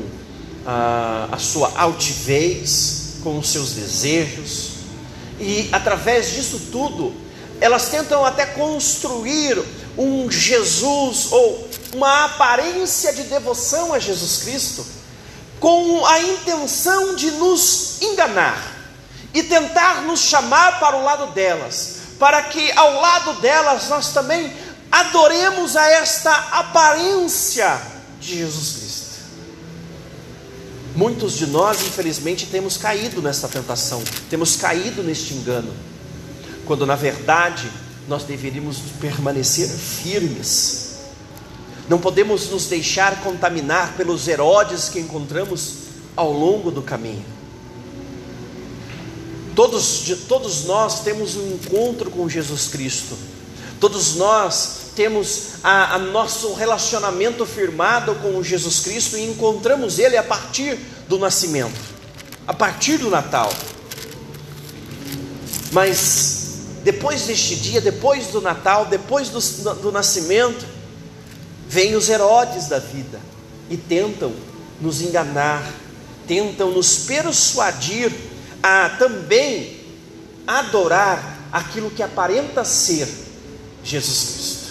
a, 0.65 1.29
a 1.31 1.37
sua 1.37 1.71
altivez, 1.77 3.19
com 3.23 3.37
os 3.37 3.47
seus 3.47 3.69
desejos, 3.71 4.71
e 5.39 5.69
através 5.71 6.33
disso 6.33 6.59
tudo, 6.73 7.13
elas 7.61 7.87
tentam 7.87 8.25
até 8.25 8.45
construir 8.47 9.63
um 9.97 10.29
Jesus 10.29 11.31
ou 11.31 11.69
uma 11.93 12.25
aparência 12.25 13.13
de 13.13 13.23
devoção 13.23 13.93
a 13.93 13.99
Jesus 13.99 14.43
Cristo, 14.43 14.85
com 15.57 16.05
a 16.05 16.19
intenção 16.19 17.15
de 17.15 17.31
nos 17.31 18.01
enganar 18.01 18.75
e 19.33 19.41
tentar 19.41 20.01
nos 20.01 20.19
chamar 20.19 20.81
para 20.81 20.97
o 20.97 21.03
lado 21.05 21.27
delas, 21.27 21.95
para 22.19 22.43
que 22.43 22.73
ao 22.73 22.99
lado 22.99 23.35
delas 23.35 23.87
nós 23.87 24.09
também 24.09 24.64
adoremos 24.95 25.75
a 25.75 25.89
esta 25.89 26.31
aparência 26.51 27.81
de 28.21 28.37
Jesus 28.37 28.71
Cristo. 28.77 29.05
Muitos 30.95 31.33
de 31.33 31.47
nós, 31.47 31.81
infelizmente, 31.81 32.45
temos 32.45 32.77
caído 32.77 33.21
nessa 33.21 33.49
tentação, 33.49 34.01
temos 34.29 34.55
caído 34.55 35.03
neste 35.03 35.33
engano, 35.33 35.73
quando 36.65 36.85
na 36.85 36.95
verdade 36.95 37.69
nós 38.07 38.23
deveríamos 38.23 38.77
permanecer 39.01 39.67
firmes. 39.67 40.95
Não 41.89 41.99
podemos 41.99 42.49
nos 42.49 42.67
deixar 42.67 43.21
contaminar 43.21 43.97
pelos 43.97 44.29
Herodes 44.29 44.87
que 44.87 44.99
encontramos 44.99 45.73
ao 46.15 46.31
longo 46.31 46.71
do 46.71 46.81
caminho. 46.81 47.25
Todos, 49.53 50.05
de, 50.05 50.15
todos 50.15 50.63
nós 50.63 51.01
temos 51.01 51.35
um 51.35 51.55
encontro 51.55 52.09
com 52.09 52.29
Jesus 52.29 52.67
Cristo 52.67 53.17
Todos 53.79 54.15
nós 54.15 54.84
temos 54.95 55.55
a, 55.63 55.95
a, 55.95 55.99
nosso 55.99 56.53
relacionamento 56.53 57.45
firmado 57.45 58.15
com 58.15 58.41
Jesus 58.41 58.79
Cristo 58.79 59.17
e 59.17 59.25
encontramos 59.25 59.99
Ele 59.99 60.15
a 60.17 60.23
partir 60.23 60.79
do 61.07 61.19
nascimento, 61.19 61.79
a 62.47 62.53
partir 62.53 62.97
do 62.97 63.09
Natal. 63.09 63.51
Mas 65.71 66.45
depois 66.83 67.23
deste 67.23 67.55
dia, 67.55 67.81
depois 67.81 68.27
do 68.27 68.39
Natal, 68.39 68.85
depois 68.85 69.29
do, 69.29 69.39
do 69.75 69.91
nascimento, 69.91 70.65
vêm 71.67 71.95
os 71.95 72.07
Herodes 72.09 72.67
da 72.67 72.79
vida 72.79 73.19
e 73.69 73.75
tentam 73.75 74.33
nos 74.79 75.01
enganar, 75.01 75.69
tentam 76.27 76.71
nos 76.71 76.99
persuadir 76.99 78.11
a 78.61 78.89
também 78.89 79.79
adorar 80.47 81.37
aquilo 81.51 81.89
que 81.89 82.03
aparenta 82.03 82.63
ser 82.63 83.07
Jesus 83.83 84.33
Cristo. 84.33 84.64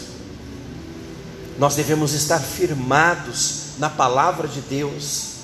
Nós 1.58 1.74
devemos 1.74 2.12
estar 2.12 2.40
firmados 2.40 3.78
na 3.78 3.88
palavra 3.88 4.48
de 4.48 4.60
Deus, 4.60 5.34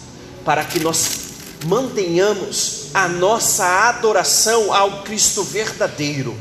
para 0.45 0.65
que 0.65 0.81
nós 0.81 1.21
mantenhamos 1.67 2.87
a 2.95 3.09
nossa 3.09 3.65
adoração 3.89 4.73
ao 4.73 5.03
Cristo 5.03 5.43
verdadeiro, 5.45 6.37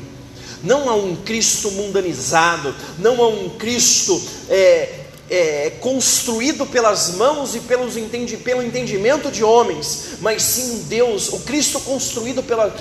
não 0.64 0.90
a 0.90 0.96
um 0.96 1.16
Cristo 1.16 1.72
mundanizado, 1.72 2.74
não 2.98 3.22
a 3.22 3.28
um 3.28 3.50
Cristo 3.50 4.22
é, 4.50 4.99
é, 5.30 5.74
construído 5.80 6.66
pelas 6.66 7.12
mãos 7.12 7.54
e 7.54 7.60
pelos 7.60 7.96
entendi, 7.96 8.36
pelo 8.38 8.64
entendimento 8.64 9.32
de 9.32 9.44
homens, 9.44 10.18
mas 10.22 10.42
sim 10.42 10.86
Deus, 10.88 11.30
o 11.30 11.40
Cristo 11.42 11.80
construído 11.82 12.42
pela, 12.42 12.76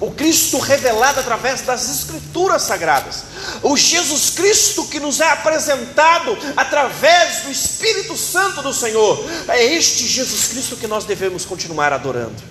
o 0.00 0.10
Cristo 0.12 0.58
revelado 0.58 1.18
através 1.18 1.62
das 1.62 1.90
Escrituras 1.90 2.62
sagradas, 2.62 3.24
o 3.62 3.76
Jesus 3.76 4.30
Cristo 4.30 4.84
que 4.86 5.00
nos 5.00 5.20
é 5.20 5.28
apresentado 5.28 6.38
através 6.56 7.42
do 7.42 7.50
Espírito 7.50 8.16
Santo 8.16 8.62
do 8.62 8.72
Senhor. 8.72 9.24
É 9.48 9.64
este 9.64 10.06
Jesus 10.06 10.48
Cristo 10.48 10.76
que 10.76 10.86
nós 10.86 11.04
devemos 11.04 11.44
continuar 11.44 11.92
adorando. 11.92 12.42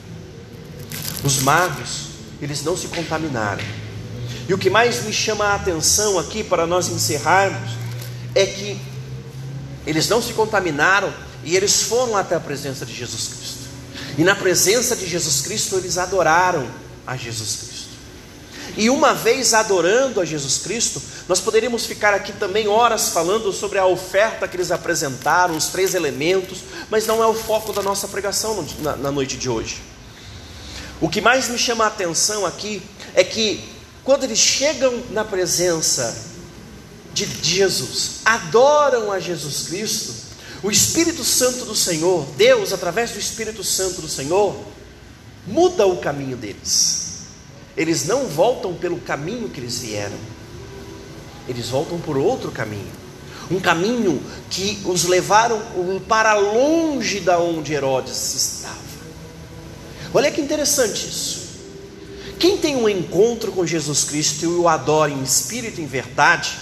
Os 1.23 1.39
magos, 1.39 2.07
eles 2.41 2.63
não 2.63 2.75
se 2.75 2.87
contaminaram. 2.87 3.63
E 4.49 4.53
o 4.53 4.57
que 4.57 4.69
mais 4.69 5.03
me 5.03 5.13
chama 5.13 5.45
a 5.45 5.55
atenção 5.55 6.19
aqui 6.19 6.43
para 6.43 6.65
nós 6.65 6.89
encerrarmos 6.89 7.71
é 8.35 8.45
que 8.45 8.90
eles 9.85 10.07
não 10.07 10.21
se 10.21 10.33
contaminaram 10.33 11.13
e 11.43 11.55
eles 11.55 11.83
foram 11.83 12.15
até 12.15 12.35
a 12.35 12.39
presença 12.39 12.85
de 12.85 12.93
Jesus 12.93 13.27
Cristo. 13.27 13.61
E 14.17 14.23
na 14.23 14.35
presença 14.35 14.95
de 14.95 15.07
Jesus 15.07 15.41
Cristo 15.41 15.77
eles 15.77 15.97
adoraram 15.97 16.67
a 17.05 17.15
Jesus 17.15 17.55
Cristo. 17.55 17.71
E 18.77 18.89
uma 18.89 19.13
vez 19.13 19.53
adorando 19.53 20.21
a 20.21 20.25
Jesus 20.25 20.59
Cristo, 20.59 21.01
nós 21.27 21.39
poderíamos 21.39 21.85
ficar 21.85 22.13
aqui 22.13 22.31
também 22.31 22.67
horas 22.67 23.09
falando 23.09 23.51
sobre 23.51 23.77
a 23.77 23.85
oferta 23.85 24.47
que 24.47 24.55
eles 24.55 24.71
apresentaram, 24.71 25.57
os 25.57 25.67
três 25.67 25.93
elementos, 25.93 26.59
mas 26.89 27.05
não 27.05 27.21
é 27.21 27.27
o 27.27 27.33
foco 27.33 27.73
da 27.73 27.81
nossa 27.81 28.07
pregação 28.07 28.65
na, 28.79 29.11
noite 29.11 29.35
de 29.35 29.49
hoje. 29.49 29.81
O 31.01 31.09
que 31.09 31.19
mais 31.19 31.49
me 31.49 31.57
chama 31.57 31.83
a 31.83 31.87
atenção 31.87 32.45
aqui 32.45 32.81
é 33.13 33.23
que 33.23 33.63
quando 34.03 34.23
eles 34.23 34.39
chegam 34.39 35.03
na 35.09 35.25
presença 35.25 36.30
de 37.13 37.25
Jesus, 37.43 38.21
adoram 38.25 39.11
a 39.11 39.19
Jesus 39.19 39.67
Cristo, 39.67 40.13
o 40.63 40.71
Espírito 40.71 41.23
Santo 41.23 41.65
do 41.65 41.75
Senhor, 41.75 42.25
Deus, 42.37 42.71
através 42.71 43.11
do 43.11 43.19
Espírito 43.19 43.63
Santo 43.63 44.01
do 44.01 44.07
Senhor, 44.07 44.55
muda 45.45 45.87
o 45.87 45.97
caminho 45.97 46.37
deles. 46.37 47.23
Eles 47.75 48.05
não 48.05 48.27
voltam 48.27 48.73
pelo 48.75 48.99
caminho 48.99 49.49
que 49.49 49.59
eles 49.59 49.79
vieram, 49.79 50.17
eles 51.47 51.69
voltam 51.69 51.99
por 51.99 52.17
outro 52.17 52.51
caminho. 52.51 53.01
um 53.51 53.59
caminho 53.59 54.21
que 54.49 54.81
os 54.85 55.03
levaram 55.03 55.61
para 56.07 56.33
longe 56.33 57.19
da 57.19 57.37
onde 57.37 57.73
Herodes 57.73 58.33
estava. 58.33 58.75
Olha 60.13 60.31
que 60.31 60.41
interessante 60.41 61.07
isso. 61.07 61.41
Quem 62.39 62.57
tem 62.57 62.75
um 62.75 62.89
encontro 62.89 63.51
com 63.51 63.65
Jesus 63.65 64.03
Cristo 64.05 64.45
e 64.45 64.47
o 64.47 64.67
adora 64.67 65.11
em 65.11 65.21
espírito 65.21 65.79
e 65.79 65.83
em 65.83 65.87
verdade, 65.87 66.57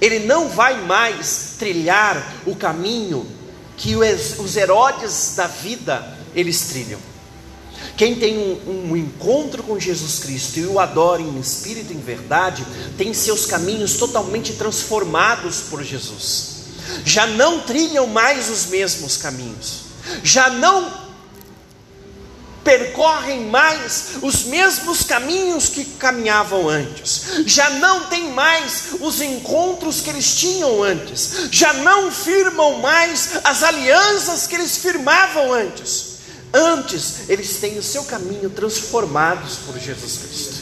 ele 0.00 0.20
não 0.20 0.48
vai 0.48 0.80
mais 0.82 1.54
trilhar 1.58 2.34
o 2.46 2.54
caminho 2.54 3.26
que 3.76 3.94
os 3.96 4.56
Herodes 4.56 5.34
da 5.36 5.46
vida 5.46 6.18
eles 6.34 6.62
trilham. 6.68 7.00
Quem 7.96 8.16
tem 8.16 8.38
um, 8.38 8.90
um, 8.90 8.96
encontro 8.96 9.62
com 9.62 9.78
Jesus 9.78 10.18
Cristo 10.18 10.58
e 10.58 10.66
o 10.66 10.78
adora 10.78 11.22
em 11.22 11.38
espírito 11.38 11.92
e 11.92 11.96
em 11.96 12.00
verdade, 12.00 12.66
tem 12.96 13.14
seus 13.14 13.46
caminhos 13.46 13.94
totalmente 13.94 14.52
transformados 14.54 15.60
por 15.70 15.82
Jesus. 15.82 16.58
Já 17.04 17.26
não 17.26 17.60
trilham 17.60 18.06
mais 18.06 18.50
os 18.50 18.66
mesmos 18.66 19.16
caminhos, 19.16 19.82
já 20.22 20.48
não 20.50 21.07
percorrem 22.64 23.46
mais 23.46 24.18
os 24.22 24.44
mesmos 24.44 25.02
caminhos 25.02 25.68
que 25.68 25.84
caminhavam 25.84 26.68
antes, 26.68 27.44
já 27.46 27.70
não 27.70 28.04
tem 28.06 28.30
mais 28.32 28.94
os 29.00 29.20
encontros 29.20 30.00
que 30.00 30.10
eles 30.10 30.34
tinham 30.34 30.82
antes, 30.82 31.48
já 31.50 31.72
não 31.72 32.10
firmam 32.10 32.78
mais 32.80 33.40
as 33.44 33.62
alianças 33.62 34.46
que 34.46 34.54
eles 34.54 34.78
firmavam 34.78 35.52
antes 35.52 36.08
Antes, 36.52 37.28
eles 37.28 37.58
têm 37.58 37.78
o 37.78 37.82
seu 37.82 38.04
caminho 38.04 38.48
transformados 38.48 39.56
por 39.66 39.78
Jesus 39.78 40.18
Cristo. 40.18 40.54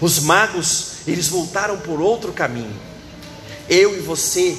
Os 0.00 0.18
magos, 0.20 1.06
eles 1.06 1.28
voltaram 1.28 1.78
por 1.78 2.00
outro 2.00 2.32
caminho. 2.32 2.74
Eu 3.68 3.96
e 3.96 4.00
você, 4.00 4.58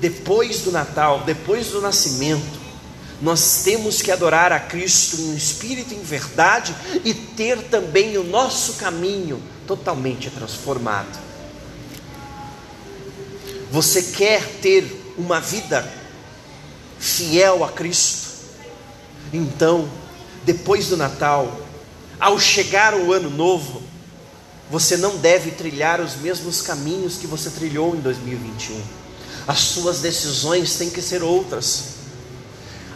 depois 0.00 0.60
do 0.62 0.72
Natal, 0.72 1.22
depois 1.24 1.68
do 1.68 1.80
nascimento, 1.80 2.65
nós 3.20 3.62
temos 3.64 4.02
que 4.02 4.10
adorar 4.10 4.52
a 4.52 4.60
Cristo 4.60 5.16
em 5.16 5.34
espírito 5.34 5.94
e 5.94 5.96
em 5.96 6.02
verdade 6.02 6.74
e 7.04 7.14
ter 7.14 7.62
também 7.62 8.18
o 8.18 8.24
nosso 8.24 8.74
caminho 8.74 9.42
totalmente 9.66 10.30
transformado. 10.30 11.18
Você 13.70 14.02
quer 14.02 14.42
ter 14.60 15.14
uma 15.16 15.40
vida 15.40 15.90
fiel 16.98 17.64
a 17.64 17.72
Cristo? 17.72 18.28
Então, 19.32 19.88
depois 20.44 20.88
do 20.88 20.96
Natal, 20.96 21.60
ao 22.20 22.38
chegar 22.38 22.94
o 22.94 23.12
ano 23.12 23.30
novo, 23.30 23.82
você 24.70 24.96
não 24.96 25.16
deve 25.16 25.50
trilhar 25.52 26.00
os 26.00 26.16
mesmos 26.16 26.60
caminhos 26.62 27.16
que 27.16 27.26
você 27.26 27.50
trilhou 27.50 27.94
em 27.94 28.00
2021. 28.00 28.80
As 29.46 29.60
suas 29.60 30.00
decisões 30.00 30.76
têm 30.76 30.90
que 30.90 31.00
ser 31.00 31.22
outras. 31.22 31.95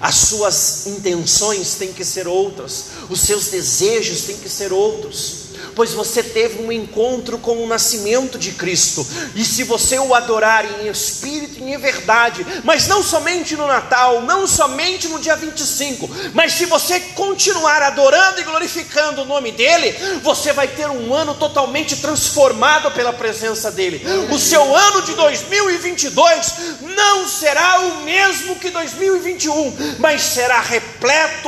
As 0.01 0.15
suas 0.15 0.87
intenções 0.87 1.75
têm 1.75 1.93
que 1.93 2.05
ser 2.05 2.27
outras, 2.27 2.87
os 3.11 3.21
seus 3.21 3.49
desejos 3.49 4.23
têm 4.23 4.39
que 4.39 4.49
ser 4.49 4.73
outros 4.73 5.40
pois 5.75 5.93
você 5.93 6.23
teve 6.23 6.63
um 6.63 6.71
encontro 6.71 7.39
com 7.39 7.63
o 7.63 7.67
nascimento 7.67 8.39
de 8.39 8.53
Cristo. 8.53 9.07
E 9.35 9.45
se 9.45 9.65
você 9.65 9.99
o 9.99 10.15
adorar 10.15 10.65
em 10.65 10.89
espírito 10.89 11.59
e 11.61 11.73
em 11.73 11.79
verdade, 11.79 12.47
mas 12.65 12.87
não 12.87 13.03
somente 13.03 13.57
no 13.57 13.67
Natal, 13.67 14.23
não 14.23 14.47
somente 14.47 15.09
no 15.09 15.19
dia 15.19 15.37
25, 15.37 16.09
mas 16.35 16.53
se 16.53 16.67
você 16.67 17.01
continuar 17.15 17.83
adorando 17.83 18.41
e 18.41 18.45
glorificando 18.45 19.23
o 19.23 19.27
nome 19.27 19.53
dele, 19.53 19.93
você 20.23 20.53
vai 20.53 20.69
ter 20.69 20.89
um 20.89 21.15
ano 21.15 21.35
totalmente 21.35 21.97
transformado 21.97 22.91
pela 22.93 23.13
presença 23.13 23.71
dele. 23.71 24.03
O 24.31 24.39
seu 24.39 24.75
ano 24.75 25.03
de 25.03 25.15
2022 25.15 26.55
não 26.97 27.27
será 27.29 27.81
o 27.81 28.03
mesmo 28.03 28.57
que 28.57 28.71
2021, 28.71 29.97
mas 29.99 30.23
será 30.23 30.61
repleto 30.61 30.90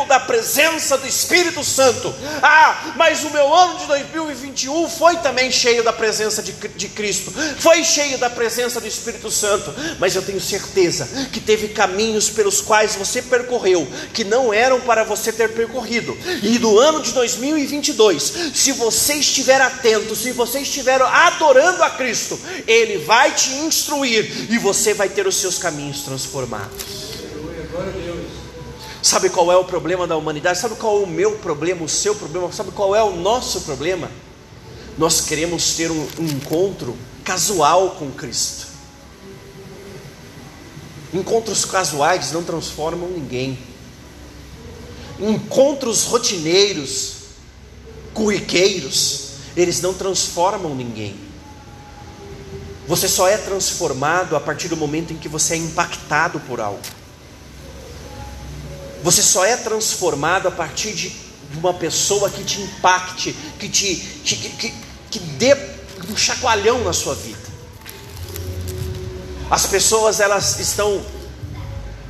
da 0.09 0.19
presença 0.21 0.97
do 0.99 1.07
Espírito 1.07 1.63
Santo. 1.63 2.15
Ah, 2.43 2.95
mas 2.97 3.23
o 3.25 3.31
meu 3.31 3.53
ano 3.55 3.79
de 3.79 3.87
2022 3.87 4.43
2021 4.53 4.89
foi 4.89 5.17
também 5.17 5.51
cheio 5.51 5.83
da 5.83 5.93
presença 5.93 6.43
de, 6.43 6.53
de 6.53 6.89
Cristo, 6.89 7.33
foi 7.59 7.83
cheio 7.83 8.19
da 8.19 8.29
presença 8.31 8.81
do 8.81 8.87
Espírito 8.87 9.31
Santo, 9.31 9.73
mas 9.99 10.15
eu 10.15 10.23
tenho 10.23 10.41
certeza 10.41 11.09
que 11.33 11.41
teve 11.41 11.69
caminhos 11.69 12.29
pelos 12.31 12.61
quais 12.61 12.95
você 12.95 13.23
percorreu, 13.23 13.87
que 14.13 14.25
não 14.25 14.53
eram 14.53 14.81
para 14.81 15.05
você 15.05 15.33
ter 15.33 15.53
percorrido, 15.53 16.17
e 16.43 16.59
do 16.59 16.79
ano 16.79 17.01
de 17.03 17.13
2022, 17.13 18.53
se 18.55 18.73
você 18.73 19.15
estiver 19.15 19.61
atento, 19.61 20.15
se 20.15 20.33
você 20.33 20.61
estiver 20.61 21.01
adorando 21.01 21.83
a 21.83 21.91
Cristo, 21.91 22.39
Ele 22.67 22.99
vai 22.99 23.33
te 23.33 23.51
instruir 23.51 24.51
e 24.51 24.59
você 24.59 24.95
vai 24.95 25.09
ter 25.09 25.27
os 25.27 25.37
seus 25.37 25.59
caminhos 25.59 26.03
transformados. 26.03 27.03
Glória 27.73 27.89
a 27.89 27.97
Deus. 27.97 28.42
Sabe 29.03 29.29
qual 29.29 29.51
é 29.51 29.57
o 29.57 29.65
problema 29.65 30.07
da 30.07 30.17
humanidade? 30.17 30.61
Sabe 30.61 30.77
qual 30.77 31.01
é 31.01 31.05
o 31.05 31.07
meu 31.09 31.33
problema, 31.39 31.85
o 31.85 31.89
seu 31.89 32.15
problema? 32.15 32.53
Sabe 32.53 32.71
qual 32.71 32.95
é 32.95 33.03
o 33.03 33.17
nosso 33.17 33.63
problema? 33.63 34.09
Nós 34.97 35.21
queremos 35.21 35.75
ter 35.75 35.91
um, 35.91 36.07
um 36.21 36.27
encontro 36.27 36.97
casual 37.25 37.97
com 37.99 38.13
Cristo. 38.13 38.69
Encontros 41.13 41.65
casuais 41.65 42.31
não 42.31 42.45
transformam 42.45 43.09
ninguém. 43.09 43.59
Encontros 45.19 46.05
rotineiros, 46.05 47.15
corriqueiros, 48.15 49.31
eles 49.57 49.81
não 49.81 49.93
transformam 49.93 50.77
ninguém. 50.77 51.17
Você 52.87 53.09
só 53.09 53.27
é 53.27 53.37
transformado 53.37 54.37
a 54.37 54.41
partir 54.41 54.69
do 54.69 54.77
momento 54.77 55.13
em 55.13 55.17
que 55.17 55.29
você 55.29 55.55
é 55.55 55.57
impactado 55.57 56.39
por 56.41 56.61
algo. 56.61 57.02
Você 59.03 59.23
só 59.23 59.45
é 59.45 59.57
transformado 59.57 60.47
a 60.47 60.51
partir 60.51 60.93
de 60.93 61.13
uma 61.57 61.75
pessoa 61.75 62.31
que 62.31 62.45
te 62.45 62.61
impacte, 62.61 63.35
que 63.59 63.69
te 63.69 63.97
que, 63.97 64.37
que, 64.37 64.75
que 65.11 65.19
dê 65.19 65.55
um 66.09 66.17
chacoalhão 66.17 66.85
na 66.85 66.93
sua 66.93 67.15
vida. 67.15 67.53
As 69.51 69.67
pessoas 69.67 70.21
elas 70.21 70.59
estão 70.61 71.03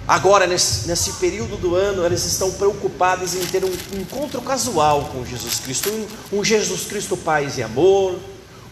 agora 0.06 0.46
nesse, 0.46 0.86
nesse 0.86 1.12
período 1.14 1.56
do 1.56 1.74
ano 1.74 2.04
elas 2.04 2.24
estão 2.24 2.50
preocupadas 2.52 3.34
em 3.34 3.44
ter 3.46 3.64
um 3.64 3.72
encontro 3.98 4.40
casual 4.42 5.10
com 5.12 5.24
Jesus 5.24 5.60
Cristo, 5.60 5.90
um, 5.90 6.38
um 6.38 6.44
Jesus 6.44 6.82
Cristo 6.82 7.16
paz 7.16 7.56
e 7.56 7.62
amor, 7.62 8.18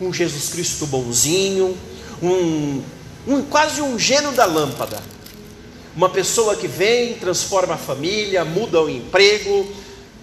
um 0.01 0.13
Jesus 0.13 0.51
Cristo 0.51 0.87
bonzinho, 0.87 1.77
um, 2.23 2.83
um 3.27 3.43
quase 3.43 3.81
um 3.81 3.99
gênio 3.99 4.33
da 4.33 4.45
lâmpada 4.45 5.03
uma 5.95 6.09
pessoa 6.09 6.57
que 6.57 6.69
vem, 6.69 7.15
transforma 7.15 7.75
a 7.75 7.79
família, 7.79 8.45
muda 8.45 8.81
o 8.81 8.89
emprego, 8.89 9.71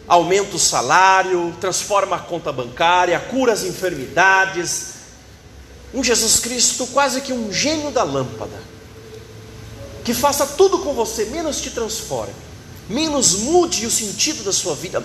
aumenta 0.07 0.55
o 0.55 0.59
salário, 0.59 1.53
transforma 1.59 2.15
a 2.15 2.19
conta 2.19 2.51
bancária, 2.51 3.19
cura 3.19 3.53
as 3.53 3.63
enfermidades. 3.63 4.93
Um 5.93 6.03
Jesus 6.03 6.39
Cristo 6.39 6.87
quase 6.87 7.21
que 7.21 7.33
um 7.33 7.51
gênio 7.51 7.91
da 7.91 8.03
lâmpada, 8.03 8.61
que 10.05 10.13
faça 10.13 10.45
tudo 10.45 10.79
com 10.79 10.93
você, 10.93 11.25
menos 11.25 11.59
te 11.59 11.69
transforme, 11.69 12.33
menos 12.89 13.35
mude 13.39 13.85
o 13.85 13.91
sentido 13.91 14.43
da 14.43 14.53
sua 14.53 14.73
vida, 14.75 15.03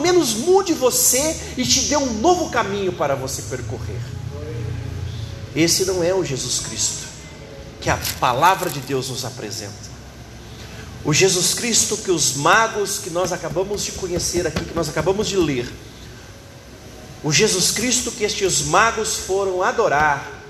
menos 0.00 0.34
mude 0.34 0.72
você 0.72 1.36
e 1.56 1.64
te 1.64 1.80
dê 1.82 1.96
um 1.96 2.20
novo 2.20 2.50
caminho 2.50 2.92
para 2.92 3.16
você 3.16 3.42
percorrer. 3.42 4.00
Esse 5.54 5.84
não 5.84 6.04
é 6.04 6.14
o 6.14 6.24
Jesus 6.24 6.60
Cristo 6.60 7.06
que 7.80 7.90
a 7.90 7.98
palavra 8.18 8.68
de 8.68 8.80
Deus 8.80 9.10
nos 9.10 9.24
apresenta. 9.24 9.95
O 11.06 11.12
Jesus 11.12 11.54
Cristo 11.54 11.96
que 11.98 12.10
os 12.10 12.34
magos 12.34 12.98
que 12.98 13.10
nós 13.10 13.32
acabamos 13.32 13.84
de 13.84 13.92
conhecer 13.92 14.44
aqui, 14.44 14.64
que 14.64 14.74
nós 14.74 14.88
acabamos 14.88 15.28
de 15.28 15.36
ler, 15.36 15.72
o 17.22 17.32
Jesus 17.32 17.70
Cristo 17.70 18.10
que 18.10 18.24
estes 18.24 18.62
magos 18.62 19.14
foram 19.14 19.62
adorar, 19.62 20.42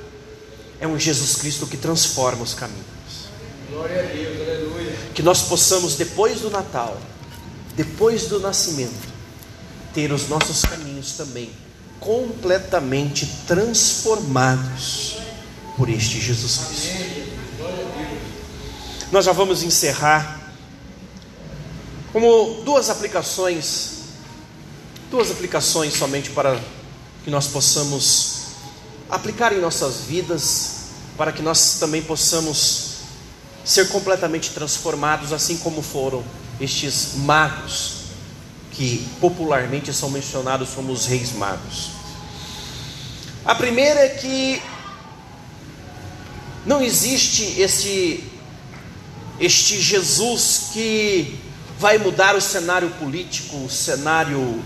é 0.80 0.86
um 0.86 0.98
Jesus 0.98 1.36
Cristo 1.36 1.66
que 1.66 1.76
transforma 1.76 2.42
os 2.42 2.54
caminhos. 2.54 2.86
Glória 3.68 4.00
a 4.00 4.02
Deus, 4.04 4.48
aleluia. 4.48 4.96
Que 5.14 5.22
nós 5.22 5.42
possamos, 5.42 5.94
depois 5.94 6.40
do 6.40 6.48
Natal, 6.48 6.98
depois 7.74 8.24
do 8.24 8.40
nascimento, 8.40 9.14
ter 9.92 10.10
os 10.10 10.26
nossos 10.26 10.62
caminhos 10.62 11.12
também 11.12 11.50
completamente 12.00 13.26
transformados 13.46 15.18
por 15.76 15.90
este 15.90 16.18
Jesus 16.18 16.58
Cristo. 16.58 17.26
Nós 19.12 19.26
já 19.26 19.32
vamos 19.32 19.62
encerrar 19.62 20.35
como 22.16 22.62
duas 22.64 22.88
aplicações, 22.88 23.90
duas 25.10 25.30
aplicações 25.30 25.92
somente 25.92 26.30
para 26.30 26.58
que 27.22 27.30
nós 27.30 27.46
possamos 27.46 28.36
aplicar 29.10 29.52
em 29.52 29.60
nossas 29.60 30.00
vidas, 30.00 30.76
para 31.14 31.30
que 31.30 31.42
nós 31.42 31.76
também 31.78 32.00
possamos 32.00 33.00
ser 33.62 33.90
completamente 33.90 34.52
transformados, 34.52 35.30
assim 35.30 35.58
como 35.58 35.82
foram 35.82 36.24
estes 36.58 37.16
magos, 37.16 37.96
que 38.72 39.06
popularmente 39.20 39.92
são 39.92 40.08
mencionados 40.08 40.70
como 40.70 40.94
os 40.94 41.04
reis 41.04 41.32
magos. 41.32 41.90
A 43.44 43.54
primeira 43.54 44.00
é 44.00 44.08
que 44.08 44.62
Não 46.64 46.80
existe 46.80 47.60
este, 47.60 48.24
este 49.38 49.82
Jesus 49.82 50.70
que 50.72 51.44
vai 51.78 51.98
mudar 51.98 52.34
o 52.34 52.40
cenário 52.40 52.90
político, 52.90 53.56
o 53.56 53.70
cenário 53.70 54.62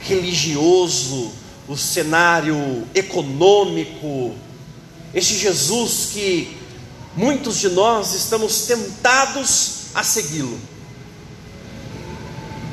religioso, 0.00 1.32
o 1.68 1.76
cenário 1.76 2.86
econômico. 2.94 4.34
Este 5.14 5.36
Jesus 5.36 6.10
que 6.12 6.56
muitos 7.16 7.58
de 7.58 7.68
nós 7.68 8.14
estamos 8.14 8.62
tentados 8.66 9.86
a 9.94 10.02
segui-lo. 10.02 10.58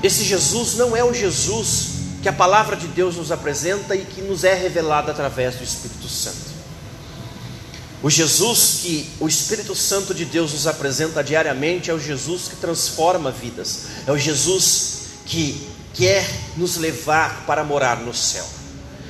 Esse 0.02 0.24
Jesus 0.24 0.76
não 0.76 0.96
é 0.96 1.04
o 1.04 1.14
Jesus 1.14 2.00
que 2.22 2.30
a 2.30 2.34
palavra 2.34 2.76
de 2.76 2.88
Deus 2.88 3.16
nos 3.16 3.32
apresenta 3.32 3.96
e 3.96 4.06
que 4.06 4.22
nos 4.22 4.44
é 4.44 4.54
revelado 4.54 5.12
através 5.12 5.56
do 5.56 5.64
Espírito 5.64 6.08
Santo. 6.08 6.49
O 8.02 8.10
Jesus 8.10 8.80
que 8.82 9.10
o 9.20 9.28
Espírito 9.28 9.76
Santo 9.76 10.14
de 10.14 10.24
Deus 10.24 10.54
nos 10.54 10.68
apresenta 10.68 11.24
diariamente 11.24 11.92
é 11.92 11.94
o 11.94 12.00
Jesus 12.00 12.48
que 12.48 12.56
transforma 12.56 13.30
vidas, 13.30 13.88
é 14.08 14.12
o 14.12 14.18
Jesus 14.18 15.00
que 15.26 15.68
quer 15.94 16.26
nos 16.56 16.78
levar 16.78 17.46
para 17.46 17.64
morar 17.64 17.98
no 17.98 18.14
céu, 18.14 18.48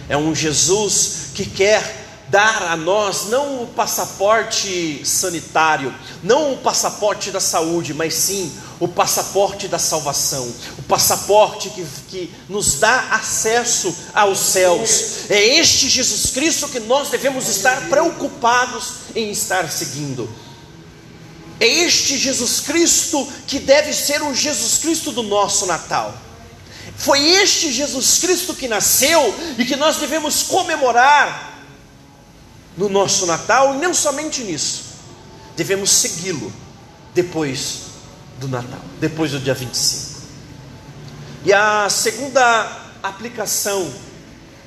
é 0.08 0.18
um 0.18 0.34
Jesus 0.34 1.28
que 1.36 1.46
quer 1.46 2.09
dar 2.30 2.64
a 2.64 2.78
nós 2.78 3.26
não 3.30 3.64
o 3.64 3.68
passaporte 3.68 5.02
sanitário, 5.04 5.94
não 6.24 6.54
o 6.54 6.58
passaporte 6.58 7.32
da 7.32 7.40
saúde, 7.40 7.94
mas 7.94 8.14
sim 8.14 8.52
o 8.80 8.88
passaporte 8.88 9.68
da 9.68 9.78
salvação, 9.78 10.48
o 10.78 10.82
passaporte 10.84 11.70
que, 11.70 11.86
que 12.08 12.34
nos 12.48 12.76
dá 12.76 13.10
acesso 13.12 13.94
aos 14.14 14.40
céus. 14.40 15.30
É 15.30 15.58
este 15.58 15.90
Jesus 15.90 16.28
Cristo 16.28 16.70
que 16.70 16.80
nós 16.80 17.10
devemos 17.10 17.48
estar 17.48 17.90
preocupados 17.90 18.94
em 19.16 19.32
estar 19.32 19.70
seguindo. 19.70 20.30
É 21.60 21.68
este 21.68 22.18
Jesus 22.18 22.62
Cristo 22.62 23.28
que 23.46 23.60
deve 23.60 23.92
ser 23.92 24.22
o 24.22 24.34
Jesus 24.34 24.78
Cristo 24.78 25.12
do 25.12 25.24
nosso 25.24 25.66
Natal. 25.66 26.16
Foi 26.96 27.20
este 27.28 27.72
Jesus 27.72 28.20
Cristo 28.20 28.54
que 28.54 28.68
nasceu 28.68 29.34
e 29.58 29.66
que 29.66 29.76
nós 29.76 29.98
devemos 29.98 30.44
comemorar 30.44 31.59
no 32.80 32.88
nosso 32.88 33.26
Natal, 33.26 33.76
e 33.76 33.78
não 33.78 33.94
somente 33.94 34.42
nisso, 34.42 34.84
devemos 35.58 35.92
segui-lo 35.92 36.52
depois 37.14 37.82
do 38.40 38.48
Natal, 38.48 38.80
depois 39.02 39.32
do 39.32 39.40
dia 39.40 39.54
25. 39.54 40.22
E 41.44 41.52
a 41.52 41.90
segunda 41.90 42.80
aplicação 43.04 43.92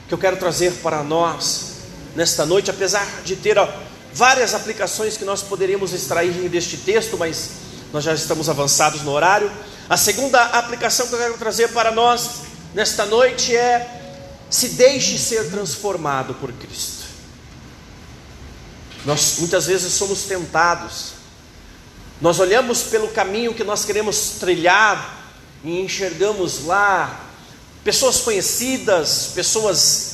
que 0.07 0.13
eu 0.13 0.19
quero 0.19 0.37
trazer 0.37 0.73
para 0.83 1.03
nós 1.03 1.73
nesta 2.15 2.45
noite, 2.45 2.71
apesar 2.71 3.23
de 3.25 3.35
ter 3.35 3.57
ó, 3.57 3.67
várias 4.13 4.53
aplicações 4.53 5.17
que 5.17 5.25
nós 5.25 5.41
poderíamos 5.41 5.95
extrair 5.95 6.51
deste 6.51 6.77
texto, 6.77 7.17
mas 7.17 7.49
nós 7.95 8.05
já 8.05 8.13
estamos 8.13 8.47
avançados 8.51 9.01
no 9.01 9.11
horário. 9.11 9.51
A 9.89 9.97
segunda 9.97 10.43
aplicação 10.43 11.07
que 11.07 11.15
eu 11.15 11.19
quero 11.19 11.39
trazer 11.39 11.69
para 11.69 11.91
nós 11.91 12.43
nesta 12.75 13.07
noite 13.07 13.57
é: 13.57 14.21
se 14.51 14.69
deixe 14.71 15.19
ser 15.19 15.51
transformado 15.51 16.35
por 16.35 16.53
Cristo. 16.53 17.02
Nós 19.05 19.39
muitas 19.39 19.67
vezes 19.67 19.93
somos 19.93 20.23
tentados. 20.23 21.13
Nós 22.21 22.39
olhamos 22.39 22.85
pelo 22.85 23.09
caminho 23.09 23.55
que 23.55 23.65
nós 23.65 23.85
queremos 23.85 24.35
trilhar 24.39 25.35
e 25.65 25.81
enxergamos 25.81 26.65
lá 26.67 27.29
pessoas 27.83 28.19
conhecidas, 28.21 29.31
pessoas 29.35 30.13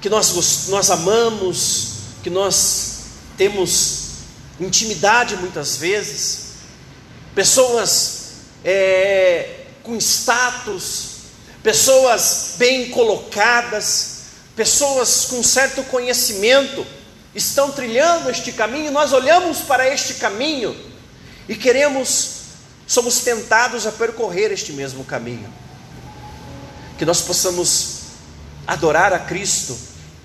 que 0.00 0.08
nós, 0.08 0.66
nós 0.68 0.90
amamos, 0.90 1.92
que 2.24 2.30
nós 2.30 3.02
temos 3.36 4.02
intimidade 4.58 5.36
muitas 5.36 5.76
vezes, 5.76 6.54
pessoas 7.36 8.22
é, 8.64 9.66
com 9.84 9.96
status, 9.96 11.04
pessoas 11.62 12.54
bem 12.56 12.90
colocadas, 12.90 14.22
pessoas 14.56 15.26
com 15.26 15.40
certo 15.40 15.84
conhecimento 15.84 16.84
estão 17.34 17.70
trilhando 17.70 18.30
este 18.30 18.52
caminho, 18.52 18.90
nós 18.90 19.12
olhamos 19.12 19.58
para 19.58 19.88
este 19.88 20.14
caminho 20.14 20.76
e 21.48 21.54
queremos, 21.54 22.42
somos 22.86 23.20
tentados 23.20 23.86
a 23.86 23.92
percorrer 23.92 24.52
este 24.52 24.72
mesmo 24.72 25.04
caminho. 25.04 25.52
Que 26.98 27.04
nós 27.04 27.20
possamos 27.20 28.00
adorar 28.66 29.12
a 29.12 29.18
Cristo 29.18 29.76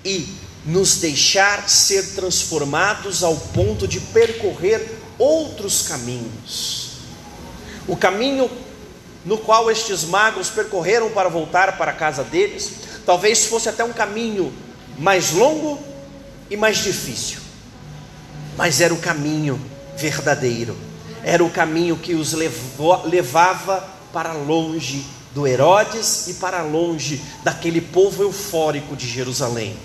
e 0.04 0.28
nos 0.64 0.96
deixar 0.96 1.68
ser 1.68 2.14
transformados 2.14 3.22
ao 3.22 3.34
ponto 3.34 3.88
de 3.88 4.00
percorrer 4.00 4.98
outros 5.18 5.82
caminhos. 5.82 6.88
O 7.86 7.96
caminho 7.96 8.50
no 9.24 9.38
qual 9.38 9.70
estes 9.70 10.04
magos 10.04 10.48
percorreram 10.48 11.10
para 11.10 11.28
voltar 11.28 11.76
para 11.76 11.90
a 11.90 11.94
casa 11.94 12.22
deles, 12.22 12.70
talvez 13.04 13.46
fosse 13.46 13.68
até 13.68 13.82
um 13.82 13.92
caminho 13.92 14.52
mais 14.98 15.32
longo 15.32 15.87
e 16.50 16.56
mais 16.56 16.78
difícil, 16.78 17.38
mas 18.56 18.80
era 18.80 18.92
o 18.92 18.98
caminho 18.98 19.60
verdadeiro, 19.96 20.76
era 21.22 21.44
o 21.44 21.50
caminho 21.50 21.96
que 21.96 22.14
os 22.14 22.32
levou, 22.32 23.06
levava 23.06 23.86
para 24.12 24.32
longe 24.32 25.04
do 25.34 25.46
Herodes 25.46 26.28
e 26.28 26.34
para 26.34 26.62
longe 26.62 27.20
daquele 27.44 27.80
povo 27.80 28.22
eufórico 28.22 28.96
de 28.96 29.06
Jerusalém. 29.06 29.76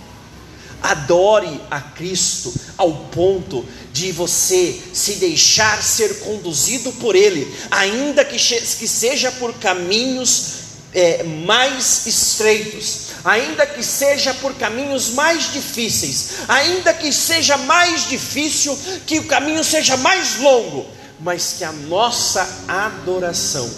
Adore 0.82 1.61
a 1.72 1.80
Cristo 1.80 2.53
ao 2.78 2.91
ponto 3.05 3.66
de 3.93 4.11
você 4.11 4.82
se 4.93 5.14
deixar 5.14 5.82
ser 5.82 6.20
conduzido 6.20 6.91
por 6.93 7.16
Ele, 7.16 7.55
ainda 7.72 8.26
que, 8.26 8.36
que 8.36 8.88
seja 8.88 9.32
por 9.32 9.53
caminhos 9.53 10.64
é, 10.93 11.24
mais 11.24 12.05
estreitos, 12.05 13.03
ainda 13.24 13.65
que 13.65 13.84
seja 13.84 14.34
por 14.34 14.53
caminhos 14.55 15.11
mais 15.11 15.51
difíceis, 15.53 16.47
ainda 16.47 16.93
que 16.93 17.11
seja 17.11 17.57
mais 17.57 18.07
difícil, 18.09 18.78
que 19.05 19.19
o 19.19 19.26
caminho 19.26 19.63
seja 19.63 19.95
mais 19.97 20.39
longo, 20.39 20.86
mas 21.19 21.55
que 21.57 21.63
a 21.63 21.71
nossa 21.71 22.47
adoração 22.67 23.69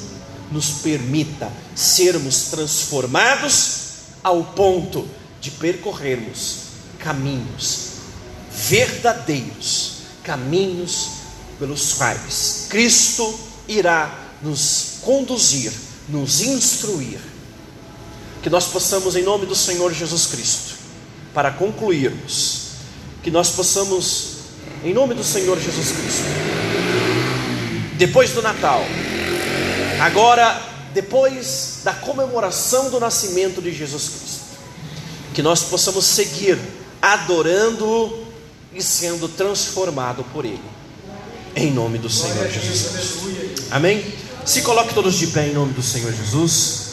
nos 0.51 0.69
permita 0.81 1.51
sermos 1.75 2.45
transformados 2.51 3.77
ao 4.23 4.43
ponto 4.43 5.07
de 5.39 5.51
percorrermos 5.51 6.57
caminhos 6.99 7.89
verdadeiros, 8.51 9.97
caminhos 10.23 11.09
pelos 11.59 11.93
quais 11.93 12.67
Cristo 12.69 13.37
irá 13.67 14.17
nos 14.41 14.99
conduzir, 15.01 15.71
nos 16.09 16.41
instruir 16.41 17.34
que 18.45 18.49
nós 18.51 18.67
possamos, 18.67 19.15
em 19.15 19.23
nome 19.23 19.47
do 19.47 19.55
Senhor 19.55 19.91
Jesus 19.91 20.27
Cristo, 20.27 20.75
para 21.33 21.49
concluirmos, 21.49 22.73
que 23.23 23.31
nós 23.31 23.49
possamos, 23.49 24.35
em 24.83 24.93
nome 24.93 25.15
do 25.15 25.23
Senhor 25.23 25.59
Jesus 25.59 25.87
Cristo, 25.93 26.25
depois 27.93 28.33
do 28.33 28.43
Natal, 28.43 28.85
agora, 29.99 30.61
depois 30.93 31.79
da 31.83 31.91
comemoração 31.91 32.91
do 32.91 32.99
nascimento 32.99 33.63
de 33.63 33.73
Jesus 33.73 34.09
Cristo, 34.09 34.43
que 35.33 35.41
nós 35.41 35.63
possamos 35.63 36.05
seguir 36.05 36.59
adorando-o 37.01 38.27
e 38.75 38.83
sendo 38.83 39.27
transformado 39.27 40.23
por 40.31 40.45
Ele, 40.45 40.61
em 41.55 41.71
nome 41.71 41.97
do 41.97 42.11
Senhor 42.11 42.47
Jesus 42.47 42.89
Cristo. 42.91 43.65
Amém? 43.71 44.05
Se 44.45 44.61
coloque 44.61 44.93
todos 44.93 45.15
de 45.15 45.25
pé 45.25 45.47
em 45.47 45.53
nome 45.53 45.73
do 45.73 45.81
Senhor 45.81 46.13
Jesus. 46.13 46.84